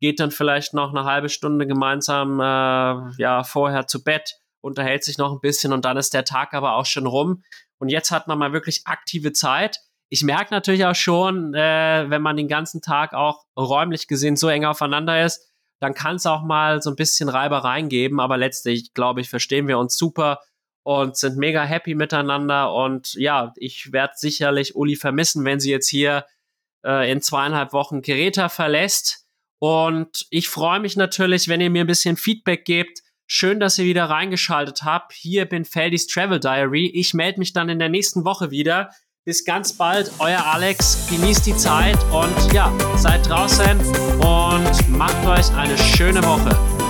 geht 0.01 0.21
dann 0.21 0.31
vielleicht 0.31 0.75
noch 0.75 0.91
eine 0.91 1.05
halbe 1.05 1.29
Stunde 1.29 1.67
gemeinsam 1.67 2.41
äh, 2.41 3.13
ja 3.19 3.45
vorher 3.45 3.87
zu 3.87 4.03
Bett, 4.03 4.35
unterhält 4.61 5.05
sich 5.05 5.19
noch 5.19 5.33
ein 5.33 5.41
bisschen 5.41 5.73
und 5.73 5.85
dann 5.85 5.97
ist 5.97 6.15
der 6.15 6.25
Tag 6.25 6.55
aber 6.55 6.77
auch 6.77 6.87
schon 6.87 7.07
rum. 7.07 7.43
Und 7.79 7.91
jetzt 7.91 8.11
hat 8.11 8.29
man 8.29 8.39
mal 8.39 8.53
wirklich 8.53 8.87
aktive 8.87 9.33
Zeit. 9.33 9.79
Ich 10.09 10.23
merke 10.23 10.55
natürlich 10.55 10.87
auch 10.87 10.95
schon, 10.95 11.55
äh, 11.55 12.09
wenn 12.09 12.23
man 12.23 12.37
den 12.37 12.49
ganzen 12.49 12.81
Tag 12.81 13.15
auch 13.15 13.45
räumlich 13.59 14.09
gesehen 14.09 14.37
so 14.37 14.49
eng 14.49 14.65
aufeinander 14.65 15.25
ist, 15.25 15.53
dann 15.81 15.93
kann 15.93 16.17
es 16.17 16.25
auch 16.25 16.43
mal 16.43 16.81
so 16.81 16.91
ein 16.91 16.97
bisschen 16.97 17.29
Reibereien 17.29 17.89
geben. 17.89 18.21
Aber 18.21 18.37
letztlich, 18.37 18.95
glaube 18.95 19.21
ich, 19.21 19.29
verstehen 19.29 19.69
wir 19.69 19.79
uns 19.79 19.97
super 19.99 20.41
und 20.85 21.17
sind 21.17 21.37
mega 21.37 21.65
happy 21.65 21.95
miteinander. 21.95 22.73
Und 22.73 23.15
ja, 23.15 23.53
ich 23.57 23.93
werde 23.93 24.13
sicherlich 24.17 24.77
Uli 24.77 24.95
vermissen, 24.95 25.45
wenn 25.45 25.59
sie 25.59 25.71
jetzt 25.71 25.89
hier 25.89 26.27
äh, 26.87 27.11
in 27.11 27.21
zweieinhalb 27.21 27.73
Wochen 27.73 28.03
Geräte 28.03 28.49
verlässt. 28.49 29.27
Und 29.59 30.27
ich 30.31 30.49
freue 30.49 30.81
mich 30.81 30.97
natürlich, 30.97 31.49
wenn 31.49 31.61
ihr 31.61 31.71
mir 31.71 31.85
ein 31.85 31.89
bisschen 31.89 32.17
Feedback 32.17 32.65
gebt. 32.65 33.01
Schön, 33.27 33.59
dass 33.59 33.79
ihr 33.79 33.87
wieder 33.87 34.05
reingeschaltet 34.05 34.83
habt. 34.83 35.15
Hier 35.15 35.47
bin 35.47 35.65
Feldis 35.65 36.07
Travel 36.07 36.39
Diary. 36.39 36.91
Ich 36.95 37.15
melde 37.15 37.39
mich 37.39 37.55
dann 37.55 37.71
in 37.71 37.79
der 37.79 37.89
nächsten 37.89 38.27
Woche 38.27 38.51
wieder. 38.51 38.91
Bis 39.25 39.47
ganz 39.47 39.73
bald, 39.73 40.13
euer 40.19 40.45
Alex. 40.45 41.09
Genießt 41.09 41.47
die 41.47 41.57
Zeit 41.57 41.97
und 42.13 42.53
ja, 42.53 42.71
seid 42.99 43.27
draußen 43.27 43.81
und 44.19 44.89
macht 44.91 45.27
euch 45.27 45.51
eine 45.57 45.79
schöne 45.79 46.23
Woche. 46.23 46.84